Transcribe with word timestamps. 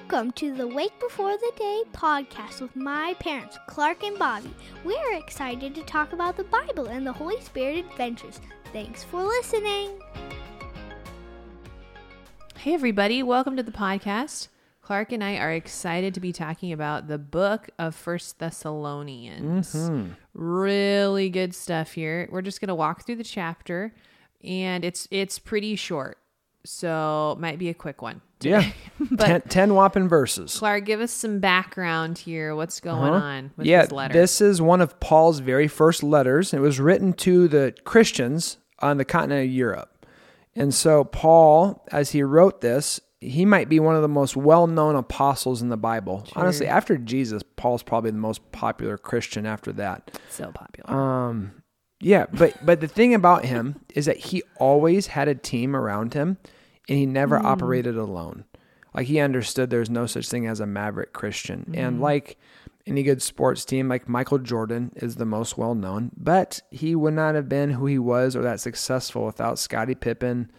Welcome 0.00 0.30
to 0.32 0.54
the 0.54 0.66
Wake 0.66 0.98
Before 1.00 1.36
the 1.36 1.52
Day 1.56 1.82
podcast 1.92 2.60
with 2.60 2.76
my 2.76 3.14
parents, 3.18 3.58
Clark 3.66 4.04
and 4.04 4.16
Bobbie. 4.16 4.54
We're 4.84 5.14
excited 5.14 5.74
to 5.74 5.82
talk 5.82 6.12
about 6.12 6.36
the 6.36 6.44
Bible 6.44 6.86
and 6.86 7.04
the 7.04 7.12
Holy 7.12 7.40
Spirit 7.40 7.78
adventures. 7.78 8.40
Thanks 8.72 9.02
for 9.02 9.24
listening. 9.24 10.00
Hey, 12.58 12.74
everybody, 12.74 13.24
welcome 13.24 13.56
to 13.56 13.62
the 13.64 13.72
podcast. 13.72 14.46
Clark 14.82 15.10
and 15.10 15.22
I 15.22 15.36
are 15.36 15.52
excited 15.52 16.14
to 16.14 16.20
be 16.20 16.32
talking 16.32 16.72
about 16.72 17.08
the 17.08 17.18
book 17.18 17.68
of 17.76 17.96
First 17.96 18.38
Thessalonians. 18.38 19.74
Mm-hmm. 19.74 20.12
Really 20.32 21.28
good 21.28 21.56
stuff 21.56 21.92
here. 21.92 22.28
We're 22.30 22.42
just 22.42 22.60
going 22.60 22.68
to 22.68 22.74
walk 22.76 23.04
through 23.04 23.16
the 23.16 23.24
chapter, 23.24 23.92
and 24.44 24.84
it's 24.84 25.08
it's 25.10 25.40
pretty 25.40 25.74
short, 25.74 26.18
so 26.64 27.36
might 27.40 27.58
be 27.58 27.68
a 27.68 27.74
quick 27.74 28.02
one. 28.02 28.20
Yeah. 28.40 28.70
But- 29.10 29.26
ten, 29.26 29.40
10 29.42 29.74
whopping 29.74 30.08
verses. 30.08 30.56
Clark, 30.58 30.84
give 30.84 31.00
us 31.00 31.12
some 31.12 31.38
background 31.40 32.18
here. 32.18 32.54
What's 32.56 32.80
going 32.80 33.12
Uh-huh. 33.14 33.24
on 33.24 33.50
with 33.56 33.66
yeah, 33.66 33.82
this 33.82 33.92
letter? 33.92 34.12
this 34.12 34.40
is 34.40 34.60
one 34.60 34.80
of 34.80 34.98
Paul's 35.00 35.38
very 35.38 35.68
first 35.68 36.02
letters. 36.02 36.52
It 36.52 36.60
was 36.60 36.80
written 36.80 37.12
to 37.14 37.46
the 37.48 37.74
Christians 37.84 38.58
on 38.80 38.96
the 38.98 39.04
continent 39.04 39.44
of 39.46 39.50
Europe. 39.52 40.04
And 40.56 40.74
so, 40.74 41.04
Paul, 41.04 41.86
as 41.92 42.10
he 42.10 42.22
wrote 42.24 42.60
this, 42.60 43.00
he 43.20 43.44
might 43.44 43.68
be 43.68 43.78
one 43.80 43.94
of 43.96 44.02
the 44.02 44.08
most 44.08 44.36
well 44.36 44.66
known 44.66 44.96
apostles 44.96 45.62
in 45.62 45.68
the 45.68 45.76
Bible. 45.76 46.26
Honestly, 46.34 46.66
after 46.66 46.96
Jesus, 46.98 47.42
Paul's 47.56 47.82
probably 47.84 48.10
the 48.10 48.18
most 48.18 48.50
popular 48.52 48.98
Christian 48.98 49.46
after 49.46 49.72
that. 49.74 50.10
so 50.28 50.50
popular. 50.52 50.90
Um, 50.92 51.62
yeah, 52.00 52.26
but 52.32 52.54
but 52.66 52.80
the 52.80 52.88
thing 52.88 53.14
about 53.14 53.44
him 53.44 53.76
is 53.94 54.06
that 54.06 54.16
he 54.18 54.42
always 54.58 55.08
had 55.08 55.28
a 55.28 55.34
team 55.34 55.74
around 55.76 56.14
him, 56.14 56.38
and 56.88 56.98
he 56.98 57.06
never 57.06 57.38
mm. 57.38 57.44
operated 57.44 57.96
alone. 57.96 58.44
Like 58.94 59.06
he 59.06 59.20
understood 59.20 59.70
there's 59.70 59.90
no 59.90 60.06
such 60.06 60.28
thing 60.28 60.46
as 60.46 60.60
a 60.60 60.66
maverick 60.66 61.12
Christian, 61.12 61.72
and 61.74 61.98
mm. 61.98 62.02
like 62.02 62.38
any 62.86 63.02
good 63.02 63.22
sports 63.22 63.64
team, 63.64 63.88
like 63.88 64.08
Michael 64.08 64.38
Jordan 64.38 64.92
is 64.96 65.16
the 65.16 65.26
most 65.26 65.58
well 65.58 65.74
known, 65.74 66.10
but 66.16 66.60
he 66.70 66.94
would 66.94 67.14
not 67.14 67.34
have 67.34 67.48
been 67.48 67.70
who 67.70 67.86
he 67.86 67.98
was 67.98 68.34
or 68.34 68.42
that 68.42 68.60
successful 68.60 69.26
without 69.26 69.58
Scottie 69.58 69.94
Pippen. 69.94 70.50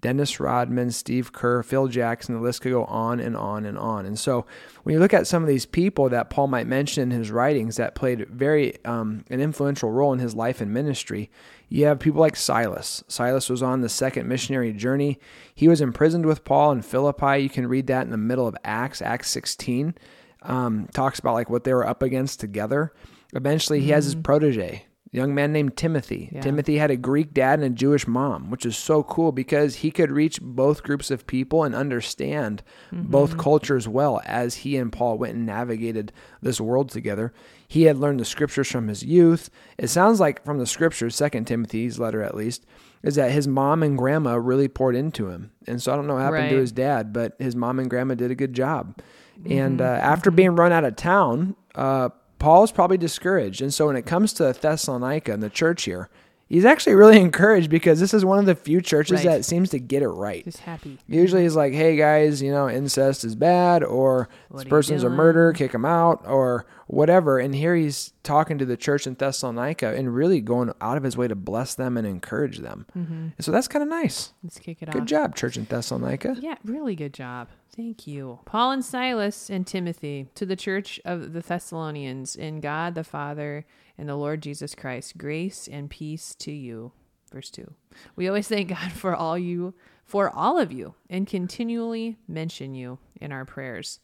Dennis 0.00 0.40
Rodman, 0.40 0.90
Steve 0.90 1.32
Kerr, 1.32 1.62
Phil 1.62 1.86
Jackson, 1.86 2.34
the 2.34 2.40
list 2.40 2.62
could 2.62 2.72
go 2.72 2.84
on 2.86 3.20
and 3.20 3.36
on 3.36 3.64
and 3.64 3.78
on. 3.78 4.06
And 4.06 4.18
so 4.18 4.44
when 4.82 4.92
you 4.92 4.98
look 4.98 5.14
at 5.14 5.26
some 5.26 5.42
of 5.42 5.48
these 5.48 5.66
people 5.66 6.08
that 6.08 6.30
Paul 6.30 6.48
might 6.48 6.66
mention 6.66 7.04
in 7.04 7.18
his 7.18 7.30
writings 7.30 7.76
that 7.76 7.94
played 7.94 8.28
very 8.28 8.84
um, 8.84 9.24
an 9.30 9.40
influential 9.40 9.90
role 9.90 10.12
in 10.12 10.18
his 10.18 10.34
life 10.34 10.60
and 10.60 10.74
ministry, 10.74 11.30
you 11.68 11.86
have 11.86 12.00
people 12.00 12.20
like 12.20 12.34
Silas. 12.34 13.04
Silas 13.06 13.48
was 13.48 13.62
on 13.62 13.80
the 13.80 13.88
second 13.88 14.28
missionary 14.28 14.72
journey. 14.72 15.18
He 15.54 15.68
was 15.68 15.80
imprisoned 15.80 16.26
with 16.26 16.44
Paul 16.44 16.72
in 16.72 16.82
Philippi. 16.82 17.38
You 17.38 17.48
can 17.48 17.68
read 17.68 17.86
that 17.86 18.04
in 18.04 18.10
the 18.10 18.16
middle 18.16 18.48
of 18.48 18.56
Acts, 18.64 19.00
Acts 19.00 19.30
16. 19.30 19.94
Um, 20.42 20.88
talks 20.92 21.18
about 21.20 21.34
like 21.34 21.48
what 21.48 21.64
they 21.64 21.72
were 21.72 21.86
up 21.86 22.02
against 22.02 22.40
together. 22.40 22.92
Eventually, 23.32 23.80
he 23.80 23.90
has 23.90 24.04
his 24.04 24.14
protege, 24.14 24.84
a 24.86 24.93
young 25.14 25.34
man 25.34 25.52
named 25.52 25.76
Timothy. 25.76 26.28
Yeah. 26.32 26.40
Timothy 26.40 26.76
had 26.76 26.90
a 26.90 26.96
Greek 26.96 27.32
dad 27.32 27.60
and 27.60 27.72
a 27.72 27.76
Jewish 27.76 28.06
mom, 28.06 28.50
which 28.50 28.66
is 28.66 28.76
so 28.76 29.04
cool 29.04 29.30
because 29.30 29.76
he 29.76 29.92
could 29.92 30.10
reach 30.10 30.40
both 30.42 30.82
groups 30.82 31.10
of 31.10 31.26
people 31.26 31.62
and 31.62 31.74
understand 31.74 32.64
both 32.90 33.38
cultures 33.38 33.86
well 33.86 34.20
as 34.24 34.56
he 34.56 34.76
and 34.76 34.92
Paul 34.92 35.16
went 35.16 35.36
and 35.36 35.46
navigated 35.46 36.12
this 36.42 36.60
world 36.60 36.90
together. 36.90 37.32
He 37.68 37.84
had 37.84 37.96
learned 37.96 38.18
the 38.18 38.24
scriptures 38.24 38.70
from 38.70 38.88
his 38.88 39.04
youth. 39.04 39.50
It 39.78 39.88
sounds 39.88 40.18
like 40.18 40.44
from 40.44 40.58
the 40.58 40.66
scriptures, 40.66 41.14
Second 41.14 41.46
Timothy's 41.46 41.98
letter 42.00 42.22
at 42.22 42.34
least, 42.34 42.66
is 43.04 43.14
that 43.14 43.30
his 43.30 43.46
mom 43.46 43.84
and 43.84 43.96
grandma 43.96 44.34
really 44.34 44.66
poured 44.66 44.96
into 44.96 45.28
him. 45.28 45.52
And 45.68 45.80
so 45.80 45.92
I 45.92 45.96
don't 45.96 46.08
know 46.08 46.14
what 46.14 46.22
happened 46.22 46.50
to 46.50 46.56
his 46.56 46.72
dad, 46.72 47.12
but 47.12 47.36
his 47.38 47.54
mom 47.54 47.78
and 47.78 47.88
grandma 47.88 48.14
did 48.14 48.32
a 48.32 48.34
good 48.34 48.52
job. 48.52 49.00
And 49.48 49.80
uh, 49.80 49.84
after 49.84 50.30
being 50.30 50.56
run 50.56 50.72
out 50.72 50.84
of 50.84 50.96
town, 50.96 51.54
uh, 51.74 52.08
Paul's 52.44 52.70
probably 52.72 52.98
discouraged. 52.98 53.62
And 53.62 53.72
so 53.72 53.86
when 53.86 53.96
it 53.96 54.04
comes 54.06 54.32
to 54.34 54.52
Thessalonica 54.52 55.32
and 55.32 55.42
the 55.42 55.48
church 55.50 55.84
here, 55.84 56.10
he's 56.46 56.64
actually 56.66 56.94
really 56.94 57.18
encouraged 57.28 57.70
because 57.70 58.00
this 58.00 58.12
is 58.12 58.22
one 58.24 58.38
of 58.38 58.44
the 58.44 58.54
few 58.54 58.82
churches 58.82 59.24
Right. 59.24 59.36
that 59.38 59.44
seems 59.46 59.70
to 59.70 59.78
get 59.78 60.02
it 60.02 60.08
right. 60.08 60.44
He's 60.44 60.58
happy. 60.58 60.98
Usually 61.08 61.42
he's 61.42 61.56
like, 61.56 61.72
hey 61.72 61.96
guys, 61.96 62.42
you 62.42 62.50
know, 62.52 62.68
incest 62.68 63.24
is 63.24 63.34
bad, 63.34 63.82
or 63.82 64.28
What 64.50 64.64
this 64.64 64.68
person's 64.68 65.04
a 65.04 65.08
murderer, 65.10 65.52
kick 65.54 65.72
him 65.72 65.86
out, 65.86 66.22
or 66.26 66.66
whatever. 66.86 67.38
And 67.38 67.54
here 67.54 67.74
he's 67.74 68.12
talking 68.22 68.58
to 68.58 68.64
the 68.64 68.76
church 68.76 69.06
in 69.06 69.14
Thessalonica 69.14 69.94
and 69.94 70.14
really 70.14 70.40
going 70.40 70.72
out 70.80 70.96
of 70.96 71.02
his 71.02 71.16
way 71.16 71.28
to 71.28 71.34
bless 71.34 71.74
them 71.74 71.96
and 71.96 72.06
encourage 72.06 72.58
them. 72.58 72.86
Mm-hmm. 72.96 73.28
And 73.36 73.40
so 73.44 73.52
that's 73.52 73.68
kind 73.68 73.82
of 73.82 73.88
nice. 73.88 74.32
Let's 74.42 74.58
kick 74.58 74.78
it 74.82 74.86
Good 74.86 74.88
off. 74.88 74.94
Good 74.94 75.08
job, 75.08 75.36
church 75.36 75.56
in 75.56 75.64
Thessalonica. 75.64 76.36
Yeah, 76.40 76.56
really 76.64 76.94
good 76.94 77.14
job. 77.14 77.48
Thank 77.74 78.06
you. 78.06 78.40
Paul 78.44 78.70
and 78.72 78.84
Silas 78.84 79.50
and 79.50 79.66
Timothy 79.66 80.28
to 80.36 80.46
the 80.46 80.56
church 80.56 81.00
of 81.04 81.32
the 81.32 81.40
Thessalonians 81.40 82.36
in 82.36 82.60
God 82.60 82.94
the 82.94 83.04
Father 83.04 83.66
and 83.98 84.08
the 84.08 84.16
Lord 84.16 84.42
Jesus 84.42 84.74
Christ. 84.74 85.18
Grace 85.18 85.68
and 85.68 85.90
peace 85.90 86.34
to 86.36 86.52
you. 86.52 86.92
Verse 87.32 87.50
2. 87.50 87.72
We 88.14 88.28
always 88.28 88.46
thank 88.46 88.68
God 88.68 88.92
for 88.92 89.14
all 89.14 89.36
you 89.36 89.74
for 90.04 90.30
all 90.30 90.58
of 90.58 90.70
you 90.70 90.94
and 91.08 91.26
continually 91.26 92.18
mention 92.28 92.74
you 92.74 92.98
in 93.20 93.32
our 93.32 93.44
prayers. 93.44 94.00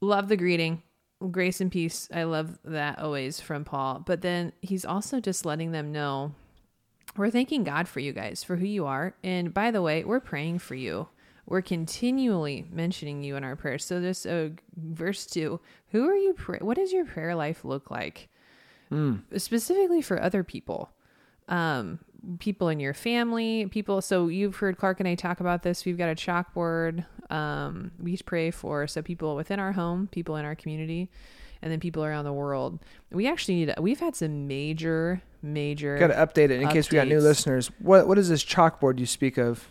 Love 0.00 0.28
the 0.28 0.36
greeting. 0.36 0.82
Grace 1.30 1.60
and 1.60 1.70
peace. 1.70 2.08
I 2.12 2.24
love 2.24 2.58
that 2.64 2.98
always 2.98 3.40
from 3.40 3.64
Paul. 3.64 4.02
But 4.04 4.22
then 4.22 4.52
he's 4.60 4.84
also 4.84 5.20
just 5.20 5.44
letting 5.44 5.72
them 5.72 5.92
know 5.92 6.34
we're 7.16 7.30
thanking 7.30 7.64
God 7.64 7.86
for 7.88 8.00
you 8.00 8.12
guys, 8.12 8.42
for 8.42 8.56
who 8.56 8.66
you 8.66 8.86
are. 8.86 9.14
And 9.22 9.54
by 9.54 9.70
the 9.70 9.82
way, 9.82 10.04
we're 10.04 10.20
praying 10.20 10.58
for 10.58 10.74
you. 10.74 11.08
We're 11.46 11.62
continually 11.62 12.66
mentioning 12.72 13.22
you 13.22 13.36
in 13.36 13.44
our 13.44 13.54
prayers. 13.54 13.84
So 13.84 14.00
this 14.00 14.24
uh, 14.26 14.50
verse 14.76 15.26
two, 15.26 15.60
who 15.90 16.08
are 16.08 16.16
you? 16.16 16.32
Pray- 16.32 16.60
what 16.60 16.76
does 16.76 16.92
your 16.92 17.04
prayer 17.04 17.34
life 17.34 17.64
look 17.64 17.90
like? 17.90 18.28
Specifically 19.36 20.00
for 20.02 20.20
other 20.20 20.42
people, 20.42 20.90
um, 21.48 21.98
people 22.38 22.68
in 22.68 22.80
your 22.80 22.94
family, 22.94 23.66
people. 23.66 24.00
So 24.00 24.28
you've 24.28 24.56
heard 24.56 24.78
Clark 24.78 25.00
and 25.00 25.08
I 25.08 25.14
talk 25.14 25.40
about 25.40 25.62
this. 25.62 25.84
We've 25.84 25.98
got 25.98 26.08
a 26.08 26.14
chalkboard. 26.14 27.04
Um, 27.30 27.92
we 27.98 28.16
pray 28.18 28.50
for 28.50 28.86
so 28.86 29.02
people 29.02 29.36
within 29.36 29.58
our 29.60 29.72
home, 29.72 30.08
people 30.10 30.36
in 30.36 30.44
our 30.44 30.54
community, 30.54 31.10
and 31.62 31.72
then 31.72 31.80
people 31.80 32.04
around 32.04 32.24
the 32.24 32.32
world. 32.32 32.78
We 33.10 33.26
actually 33.26 33.54
need. 33.56 33.74
We've 33.78 34.00
had 34.00 34.16
some 34.16 34.46
major, 34.46 35.22
major. 35.42 35.98
Got 35.98 36.08
to 36.08 36.14
update 36.14 36.50
it 36.50 36.60
in 36.60 36.68
case 36.68 36.90
we 36.90 36.96
got 36.96 37.08
new 37.08 37.20
listeners. 37.20 37.70
What 37.78 38.06
What 38.06 38.18
is 38.18 38.28
this 38.28 38.44
chalkboard 38.44 38.98
you 38.98 39.06
speak 39.06 39.38
of? 39.38 39.70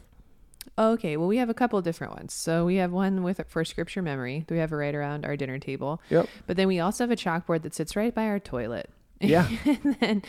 Okay, 0.78 1.18
well, 1.18 1.28
we 1.28 1.38
have 1.38 1.50
a 1.50 1.54
couple 1.54 1.78
of 1.78 1.86
different 1.86 2.14
ones. 2.16 2.34
So 2.34 2.66
we 2.66 2.78
have 2.78 2.92
one 2.92 3.22
with 3.22 3.40
for 3.48 3.64
scripture 3.64 4.02
memory. 4.02 4.44
that 4.48 4.54
We 4.54 4.60
have 4.60 4.72
it 4.72 4.76
right 4.76 4.96
around 4.96 5.24
our 5.24 5.38
dinner 5.38 5.60
table. 5.60 6.02
Yep. 6.10 6.28
But 6.48 6.58
then 6.58 6.68
we 6.68 6.80
also 6.80 7.04
have 7.04 7.12
a 7.12 7.16
chalkboard 7.16 7.62
that 7.62 7.76
sits 7.76 7.96
right 7.96 8.14
by 8.14 8.26
our 8.26 8.40
toilet. 8.40 8.90
Yeah. 9.20 9.48
and 9.66 9.98
then, 10.00 10.22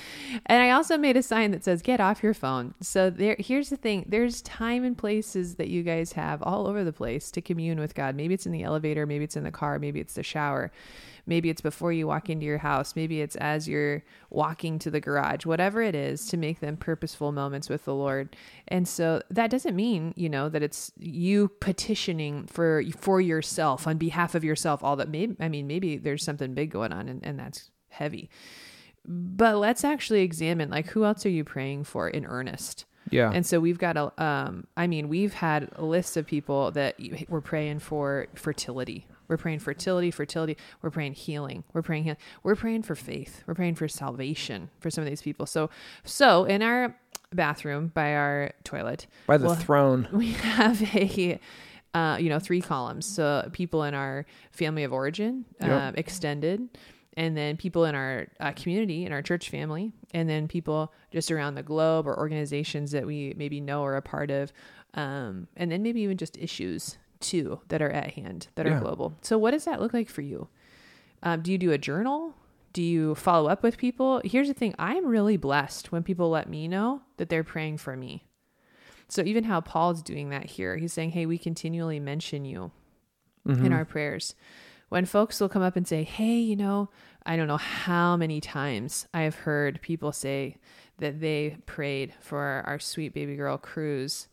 and 0.46 0.62
I 0.62 0.70
also 0.70 0.96
made 0.96 1.16
a 1.16 1.22
sign 1.22 1.50
that 1.50 1.64
says 1.64 1.82
"Get 1.82 2.00
off 2.00 2.22
your 2.22 2.34
phone." 2.34 2.74
So 2.80 3.10
there, 3.10 3.36
here's 3.38 3.70
the 3.70 3.76
thing: 3.76 4.04
there's 4.08 4.42
time 4.42 4.84
and 4.84 4.96
places 4.96 5.56
that 5.56 5.68
you 5.68 5.82
guys 5.82 6.12
have 6.12 6.42
all 6.42 6.66
over 6.66 6.84
the 6.84 6.92
place 6.92 7.30
to 7.32 7.40
commune 7.40 7.80
with 7.80 7.94
God. 7.94 8.14
Maybe 8.14 8.34
it's 8.34 8.46
in 8.46 8.52
the 8.52 8.62
elevator, 8.62 9.06
maybe 9.06 9.24
it's 9.24 9.36
in 9.36 9.44
the 9.44 9.50
car, 9.50 9.78
maybe 9.78 10.00
it's 10.00 10.14
the 10.14 10.22
shower, 10.22 10.70
maybe 11.26 11.50
it's 11.50 11.60
before 11.60 11.92
you 11.92 12.06
walk 12.06 12.30
into 12.30 12.46
your 12.46 12.58
house, 12.58 12.94
maybe 12.94 13.20
it's 13.20 13.36
as 13.36 13.68
you're 13.68 14.04
walking 14.30 14.78
to 14.80 14.90
the 14.90 15.00
garage. 15.00 15.44
Whatever 15.44 15.82
it 15.82 15.94
is, 15.94 16.26
to 16.28 16.36
make 16.36 16.60
them 16.60 16.76
purposeful 16.76 17.32
moments 17.32 17.68
with 17.68 17.84
the 17.84 17.94
Lord. 17.94 18.36
And 18.68 18.86
so 18.86 19.22
that 19.30 19.50
doesn't 19.50 19.74
mean 19.74 20.14
you 20.16 20.28
know 20.28 20.48
that 20.48 20.62
it's 20.62 20.92
you 20.98 21.48
petitioning 21.60 22.46
for 22.46 22.82
for 22.98 23.20
yourself 23.20 23.86
on 23.86 23.98
behalf 23.98 24.34
of 24.34 24.44
yourself. 24.44 24.84
All 24.84 24.96
that 24.96 25.08
maybe 25.08 25.36
I 25.40 25.48
mean 25.48 25.66
maybe 25.66 25.96
there's 25.96 26.24
something 26.24 26.54
big 26.54 26.70
going 26.70 26.92
on, 26.92 27.08
and, 27.08 27.24
and 27.24 27.38
that's 27.38 27.70
heavy 27.88 28.28
but 29.06 29.56
let's 29.56 29.84
actually 29.84 30.22
examine 30.22 30.70
like 30.70 30.86
who 30.88 31.04
else 31.04 31.24
are 31.26 31.30
you 31.30 31.44
praying 31.44 31.84
for 31.84 32.08
in 32.08 32.24
earnest? 32.26 32.84
Yeah. 33.10 33.30
and 33.34 33.44
so 33.44 33.60
we've 33.60 33.78
got 33.78 33.98
a 33.98 34.22
um 34.22 34.66
i 34.78 34.86
mean 34.86 35.10
we've 35.10 35.34
had 35.34 35.68
a 35.76 35.84
list 35.84 36.16
of 36.16 36.26
people 36.26 36.70
that 36.70 36.96
we're 37.28 37.42
praying 37.42 37.80
for 37.80 38.28
fertility. 38.34 39.06
We're 39.28 39.36
praying 39.36 39.58
fertility 39.60 40.10
fertility. 40.10 40.56
We're 40.82 40.90
praying 40.90 41.12
healing. 41.14 41.64
We're 41.74 41.82
praying 41.82 42.04
heal- 42.04 42.16
we're 42.42 42.56
praying 42.56 42.82
for 42.82 42.94
faith. 42.94 43.42
We're 43.46 43.54
praying 43.54 43.74
for 43.76 43.88
salvation 43.88 44.70
for 44.80 44.88
some 44.90 45.02
of 45.04 45.08
these 45.10 45.20
people. 45.22 45.44
So 45.46 45.68
so 46.02 46.44
in 46.44 46.62
our 46.62 46.96
bathroom 47.32 47.88
by 47.94 48.14
our 48.14 48.52
toilet 48.64 49.06
By 49.26 49.36
the 49.36 49.46
well, 49.46 49.54
throne. 49.54 50.08
we 50.12 50.32
have 50.32 50.80
a 50.94 51.38
uh, 51.94 52.16
you 52.18 52.28
know 52.30 52.38
three 52.38 52.60
columns. 52.62 53.04
So 53.06 53.48
people 53.52 53.82
in 53.84 53.92
our 53.94 54.24
family 54.50 54.82
of 54.82 54.92
origin 54.92 55.44
Yep. 55.60 55.70
um, 55.70 55.94
extended 55.96 56.68
and 57.16 57.36
then 57.36 57.56
people 57.56 57.84
in 57.84 57.94
our 57.94 58.26
uh, 58.40 58.52
community 58.52 59.04
in 59.04 59.12
our 59.12 59.22
church 59.22 59.48
family 59.48 59.92
and 60.12 60.28
then 60.28 60.48
people 60.48 60.92
just 61.10 61.30
around 61.30 61.54
the 61.54 61.62
globe 61.62 62.06
or 62.06 62.18
organizations 62.18 62.90
that 62.90 63.06
we 63.06 63.34
maybe 63.36 63.60
know 63.60 63.82
or 63.82 63.96
a 63.96 64.02
part 64.02 64.30
of 64.30 64.52
um, 64.94 65.48
and 65.56 65.70
then 65.70 65.82
maybe 65.82 66.00
even 66.00 66.16
just 66.16 66.36
issues 66.38 66.98
too 67.20 67.60
that 67.68 67.82
are 67.82 67.90
at 67.90 68.12
hand 68.12 68.48
that 68.54 68.66
are 68.66 68.78
global. 68.80 69.14
So 69.22 69.38
what 69.38 69.52
does 69.52 69.64
that 69.64 69.80
look 69.80 69.94
like 69.94 70.08
for 70.08 70.20
you? 70.20 70.48
Um, 71.22 71.40
do 71.42 71.50
you 71.50 71.58
do 71.58 71.72
a 71.72 71.78
journal? 71.78 72.34
Do 72.72 72.82
you 72.82 73.14
follow 73.14 73.48
up 73.48 73.62
with 73.62 73.78
people? 73.78 74.20
Here's 74.24 74.48
the 74.48 74.54
thing 74.54 74.74
i'm 74.78 75.06
really 75.06 75.36
blessed 75.36 75.92
when 75.92 76.02
people 76.02 76.28
let 76.30 76.48
me 76.48 76.68
know 76.68 77.02
that 77.16 77.28
they're 77.28 77.44
praying 77.44 77.78
for 77.78 77.96
me. 77.96 78.26
So 79.08 79.22
even 79.22 79.44
how 79.44 79.60
Paul's 79.60 80.02
doing 80.02 80.30
that 80.30 80.46
here, 80.46 80.76
he's 80.76 80.92
saying, 80.92 81.10
"Hey, 81.10 81.24
we 81.26 81.38
continually 81.38 82.00
mention 82.00 82.44
you." 82.44 82.72
in 83.46 83.72
our 83.72 83.84
prayers. 83.84 84.34
When 84.94 85.06
folks 85.06 85.40
will 85.40 85.48
come 85.48 85.62
up 85.62 85.74
and 85.74 85.88
say, 85.88 86.04
Hey, 86.04 86.36
you 86.36 86.54
know, 86.54 86.88
I 87.26 87.34
don't 87.34 87.48
know 87.48 87.56
how 87.56 88.16
many 88.16 88.40
times 88.40 89.08
I 89.12 89.22
have 89.22 89.34
heard 89.34 89.82
people 89.82 90.12
say 90.12 90.58
that 90.98 91.18
they 91.18 91.56
prayed 91.66 92.14
for 92.20 92.62
our 92.64 92.78
sweet 92.78 93.12
baby 93.12 93.34
girl, 93.34 93.58
Cruz. 93.58 94.28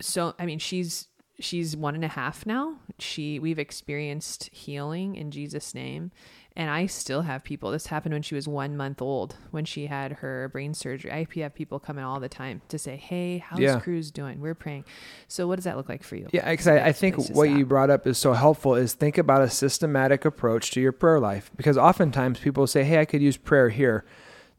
So, 0.00 0.34
I 0.38 0.46
mean, 0.46 0.58
she's 0.58 1.08
she's 1.38 1.76
one 1.76 1.94
and 1.94 2.02
a 2.02 2.08
half 2.08 2.46
now. 2.46 2.76
She 2.98 3.38
we've 3.38 3.58
experienced 3.58 4.48
healing 4.54 5.16
in 5.16 5.30
Jesus' 5.30 5.74
name. 5.74 6.12
And 6.58 6.70
I 6.70 6.86
still 6.86 7.20
have 7.22 7.44
people. 7.44 7.70
This 7.70 7.88
happened 7.88 8.14
when 8.14 8.22
she 8.22 8.34
was 8.34 8.48
one 8.48 8.78
month 8.78 9.02
old, 9.02 9.36
when 9.50 9.66
she 9.66 9.88
had 9.88 10.12
her 10.12 10.48
brain 10.48 10.72
surgery. 10.72 11.12
I 11.12 11.26
have 11.40 11.54
people 11.54 11.78
coming 11.78 12.02
all 12.02 12.18
the 12.18 12.30
time 12.30 12.62
to 12.68 12.78
say, 12.78 12.96
"Hey, 12.96 13.38
how's 13.38 13.60
Yeah. 13.60 13.78
Cruz 13.78 14.10
doing? 14.10 14.40
We're 14.40 14.54
praying." 14.54 14.86
So, 15.28 15.46
what 15.46 15.56
does 15.56 15.64
that 15.66 15.76
look 15.76 15.90
like 15.90 16.02
for 16.02 16.16
you? 16.16 16.28
Yeah, 16.32 16.50
because 16.50 16.66
I, 16.66 16.86
I 16.86 16.92
think 16.92 17.16
what 17.28 17.50
you 17.50 17.66
brought 17.66 17.90
up 17.90 18.06
is 18.06 18.16
so 18.16 18.32
helpful 18.32 18.74
is 18.74 18.94
think 18.94 19.18
about 19.18 19.42
a 19.42 19.50
systematic 19.50 20.24
approach 20.24 20.70
to 20.70 20.80
your 20.80 20.92
prayer 20.92 21.20
life. 21.20 21.50
Because 21.56 21.76
oftentimes 21.76 22.38
people 22.40 22.66
say, 22.66 22.84
hey, 22.84 23.00
I 23.00 23.04
could 23.04 23.20
use 23.20 23.36
prayer 23.36 23.68
here. 23.68 24.06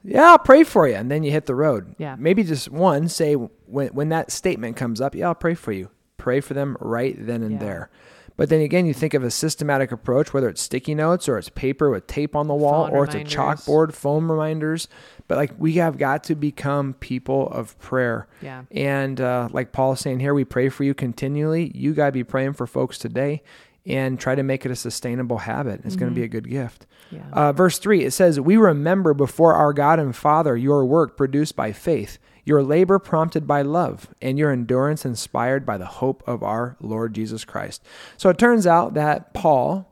Yeah, 0.03 0.25
I'll 0.29 0.37
pray 0.37 0.63
for 0.63 0.87
you. 0.87 0.93
And 0.93 1.09
then 1.09 1.23
you 1.23 1.31
hit 1.31 1.47
the 1.47 1.55
road. 1.55 1.95
Yeah. 1.97 2.15
Maybe 2.19 2.43
just 2.43 2.69
one, 2.69 3.09
say 3.09 3.33
when, 3.33 3.87
when 3.89 4.09
that 4.09 4.31
statement 4.31 4.77
comes 4.77 5.01
up, 5.01 5.15
yeah, 5.15 5.25
I'll 5.27 5.35
pray 5.35 5.55
for 5.55 5.71
you. 5.71 5.89
Pray 6.17 6.41
for 6.41 6.53
them 6.53 6.77
right 6.79 7.15
then 7.17 7.41
and 7.41 7.53
Yeah. 7.53 7.57
there. 7.57 7.89
But 8.37 8.49
then 8.49 8.61
again, 8.61 8.85
you 8.85 8.93
think 8.93 9.15
of 9.15 9.23
a 9.23 9.31
systematic 9.31 9.91
approach, 9.91 10.31
whether 10.31 10.47
it's 10.47 10.61
sticky 10.61 10.93
notes 10.95 11.27
or 11.27 11.37
it's 11.39 11.49
paper 11.49 11.89
with 11.89 12.05
tape 12.05 12.35
on 12.35 12.47
the 12.47 12.53
wall 12.53 12.85
Phone 12.87 12.95
or 12.95 13.03
it's 13.03 13.15
a 13.15 13.23
chalkboard, 13.23 13.93
foam 13.93 14.31
reminders. 14.31 14.87
But 15.27 15.37
like 15.37 15.51
we 15.57 15.73
have 15.73 15.97
got 15.97 16.23
to 16.25 16.35
become 16.35 16.93
people 16.93 17.49
of 17.49 17.77
prayer. 17.79 18.27
Yeah. 18.41 18.63
And 18.71 19.19
uh, 19.19 19.49
like 19.51 19.71
Paul's 19.71 19.99
saying 19.99 20.19
here, 20.19 20.33
we 20.33 20.45
pray 20.45 20.69
for 20.69 20.83
you 20.83 20.93
continually. 20.93 21.71
You 21.75 21.93
got 21.93 22.05
to 22.05 22.11
be 22.11 22.23
praying 22.23 22.53
for 22.53 22.67
folks 22.67 22.97
today 22.97 23.41
and 23.87 24.19
try 24.19 24.35
to 24.35 24.43
make 24.43 24.65
it 24.65 24.71
a 24.71 24.75
sustainable 24.75 25.37
habit. 25.39 25.81
It's 25.83 25.95
going 25.95 26.11
to 26.11 26.15
be 26.15 26.23
a 26.23 26.27
good 26.27 26.49
gift. 26.49 26.85
Yeah. 27.11 27.23
Uh, 27.31 27.53
verse 27.53 27.79
3, 27.79 28.03
it 28.03 28.11
says, 28.11 28.39
We 28.39 28.57
remember 28.57 29.13
before 29.13 29.53
our 29.53 29.71
God 29.73 29.99
and 29.99 30.15
Father 30.15 30.55
your 30.57 30.85
work 30.85 31.15
produced 31.15 31.55
by 31.55 31.71
faith, 31.71 32.17
your 32.43 32.61
labor 32.63 32.99
prompted 32.99 33.47
by 33.47 33.61
love, 33.61 34.09
and 34.21 34.37
your 34.37 34.51
endurance 34.51 35.05
inspired 35.05 35.65
by 35.65 35.77
the 35.77 35.85
hope 35.85 36.21
of 36.27 36.43
our 36.43 36.75
Lord 36.81 37.13
Jesus 37.13 37.45
Christ. 37.45 37.83
So 38.17 38.29
it 38.29 38.37
turns 38.37 38.67
out 38.67 38.93
that 38.95 39.33
Paul 39.33 39.89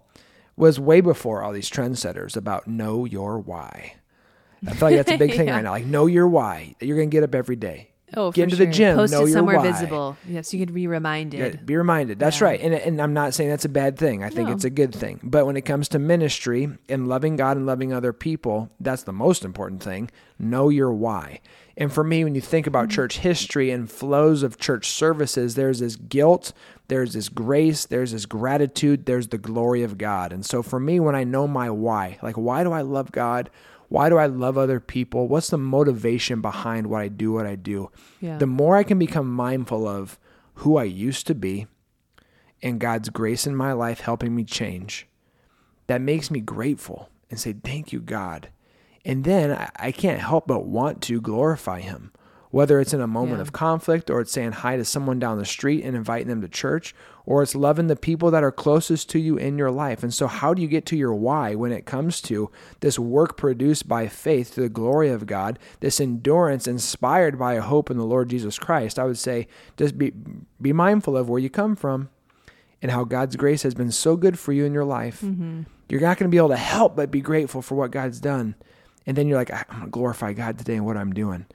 was 0.58 0.80
way 0.80 1.02
before 1.02 1.42
all 1.44 1.52
these 1.54 1.70
trendsetters 1.70 2.36
about 2.38 2.68
know 2.68 3.06
your 3.06 3.40
why. 3.40 3.96
I 4.68 4.72
feel 4.74 4.88
like 4.90 4.96
that's 4.98 5.12
a 5.12 5.18
big 5.18 5.34
thing 5.36 5.48
Yeah. 5.48 5.56
right 5.56 5.64
now. 5.64 5.72
Like, 5.72 5.86
know 5.86 6.06
your 6.06 6.28
why. 6.28 6.76
You're 6.80 6.98
going 6.98 7.10
to 7.10 7.16
get 7.16 7.24
up 7.24 7.36
every 7.36 7.56
day. 7.58 7.92
Oh, 8.16 8.32
get 8.32 8.44
into 8.46 8.56
sure. 8.56 8.66
the 8.66 8.72
gym. 8.72 8.96
Post 8.98 9.14
know 9.14 9.20
it 9.22 9.30
your 9.30 9.38
somewhere 9.38 9.58
why. 9.58 9.72
visible. 9.72 10.18
Yes, 10.28 10.54
you 10.54 10.60
could 10.66 10.74
be 10.74 10.88
reminded. 10.88 11.40
Yeah, 11.56 11.62
be 11.64 11.76
reminded. 11.76 12.20
That's 12.20 12.40
Yeah. 12.40 12.46
right. 12.48 12.62
And, 12.62 12.74
and 12.74 13.02
I'm 13.02 13.14
not 13.14 13.34
saying 13.34 13.50
that's 13.50 13.66
a 13.66 13.70
bad 13.70 13.98
thing. 13.98 14.24
I 14.24 14.30
think 14.30 14.50
No. 14.50 14.54
it's 14.56 14.64
a 14.66 14.70
good 14.70 14.94
thing. 14.94 15.20
But 15.24 15.46
when 15.46 15.58
it 15.58 15.62
comes 15.62 15.90
to 15.90 16.00
ministry 16.00 16.70
and 16.90 17.08
loving 17.08 17.36
God 17.36 17.58
and 17.58 17.66
loving 17.66 17.92
other 17.94 18.14
people, 18.14 18.70
that's 18.80 19.04
the 19.04 19.14
most 19.14 19.44
important 19.46 19.82
thing. 19.84 20.10
Know 20.40 20.70
your 20.70 20.92
why. 20.94 21.40
And 21.78 21.92
for 21.92 22.04
me, 22.06 22.24
when 22.24 22.36
you 22.36 22.42
think 22.42 22.68
about 22.68 22.86
Mm-hmm. 22.86 22.96
church 22.96 23.18
history 23.20 23.70
and 23.72 23.90
flows 23.92 24.44
of 24.44 24.58
church 24.58 24.90
services, 24.90 25.56
there's 25.56 25.80
this 25.80 25.98
guilt, 25.98 26.54
there's 26.88 27.14
this 27.14 27.28
grace, 27.28 27.86
there's 27.86 28.12
this 28.14 28.26
gratitude, 28.26 29.06
there's 29.06 29.28
the 29.28 29.38
glory 29.38 29.84
of 29.84 29.98
God. 29.98 30.32
And 30.32 30.46
so 30.46 30.64
for 30.64 30.80
me, 30.80 31.00
when 31.02 31.16
I 31.16 31.24
know 31.26 31.48
my 31.48 31.70
why, 31.70 32.18
like, 32.22 32.38
why 32.38 32.64
do 32.64 32.72
I 32.72 32.82
love 32.82 33.12
God? 33.12 33.50
Why 33.90 34.10
do 34.10 34.18
I 34.18 34.26
love 34.26 34.58
other 34.58 34.80
people? 34.80 35.28
What's 35.28 35.50
the 35.50 35.58
motivation 35.58 36.42
behind 36.42 36.88
what 36.88 37.02
I 37.02 37.08
do, 37.08 37.34
what 37.34 37.46
I 37.46 37.56
do? 37.56 37.92
Yeah. 38.20 38.38
The 38.38 38.48
more 38.48 38.76
I 38.76 38.84
can 38.84 38.98
become 38.98 39.32
mindful 39.32 39.88
of 39.88 40.18
who 40.56 40.78
I 40.78 40.84
used 40.84 41.28
to 41.28 41.36
be 41.36 41.68
and 42.62 42.80
God's 42.80 43.10
grace 43.10 43.46
in 43.46 43.56
my 43.56 43.74
life 43.74 44.00
helping 44.00 44.36
me 44.36 44.44
change, 44.44 45.08
that 45.88 46.02
makes 46.02 46.32
me 46.32 46.40
grateful 46.40 47.10
and 47.30 47.40
say, 47.40 47.54
Thank 47.54 47.94
you, 47.94 48.00
God. 48.00 48.50
And 49.04 49.24
then 49.24 49.52
I, 49.52 49.70
I 49.76 49.92
can't 49.92 50.20
help 50.20 50.48
but 50.48 50.66
want 50.66 51.02
to 51.04 51.22
glorify 51.22 51.82
Him, 51.82 52.12
whether 52.56 52.80
it's 52.80 52.94
in 52.94 53.02
a 53.02 53.06
moment 53.06 53.40
Yeah. 53.40 53.42
of 53.42 53.52
conflict 53.52 54.10
or 54.10 54.22
it's 54.22 54.32
saying 54.32 54.54
hi 54.54 54.78
to 54.78 54.86
someone 54.86 55.20
down 55.20 55.38
the 55.38 55.44
street 55.44 55.84
and 55.84 55.94
inviting 55.94 56.30
them 56.30 56.40
to 56.40 56.48
church, 56.48 56.96
or 57.26 57.44
it's 57.44 57.54
loving 57.54 57.88
the 57.88 57.98
people 57.98 58.32
that 58.32 58.46
are 58.46 58.52
closest 58.66 59.10
to 59.10 59.20
you 59.20 59.36
in 59.36 59.58
your 59.58 59.72
life. 59.72 60.04
And 60.04 60.14
so, 60.14 60.28
how 60.28 60.54
do 60.54 60.62
you 60.62 60.70
get 60.70 60.86
to 60.86 60.96
your 60.96 61.14
why 61.14 61.54
when 61.54 61.74
it 61.74 61.86
comes 61.86 62.22
to 62.22 62.50
this 62.80 62.98
work 62.98 63.36
produced 63.36 63.90
by 63.90 64.08
faith 64.08 64.54
to 64.54 64.62
the 64.62 64.70
glory 64.70 65.10
of 65.10 65.26
God, 65.26 65.60
this 65.82 66.00
endurance 66.00 66.66
inspired 66.66 67.38
by 67.38 67.56
a 67.56 67.62
hope 67.62 67.92
in 67.92 67.98
the 67.98 68.06
Lord 68.06 68.30
Jesus 68.30 68.58
Christ? 68.58 68.98
I 68.98 69.04
would 69.04 69.18
say 69.18 69.50
just 69.76 69.98
be, 69.98 70.14
be 70.62 70.72
mindful 70.72 71.18
of 71.18 71.28
where 71.28 71.42
you 71.42 71.50
come 71.50 71.76
from 71.76 72.08
and 72.82 72.90
how 72.90 73.04
God's 73.04 73.36
grace 73.36 73.64
has 73.64 73.74
been 73.74 73.92
so 73.92 74.16
good 74.16 74.40
for 74.40 74.54
you 74.54 74.64
in 74.64 74.74
your 74.74 74.86
life. 74.86 75.20
Mm-hmm. 75.20 75.64
You're 75.90 76.00
not 76.00 76.18
going 76.18 76.32
to 76.32 76.34
be 76.34 76.38
able 76.38 76.56
to 76.56 76.56
help 76.56 76.96
but 76.96 77.12
be 77.12 77.20
grateful 77.20 77.62
for 77.62 77.76
what 77.76 77.92
God's 77.92 78.22
done. 78.22 78.56
And 79.06 79.18
then 79.18 79.28
you're 79.28 79.38
like, 79.38 79.52
I'm 79.52 79.66
going 79.68 79.82
to 79.82 79.90
glorify 79.90 80.32
God 80.32 80.58
today 80.58 80.76
in 80.76 80.86
what 80.86 80.96
I'm 80.96 81.12
doing. 81.12 81.48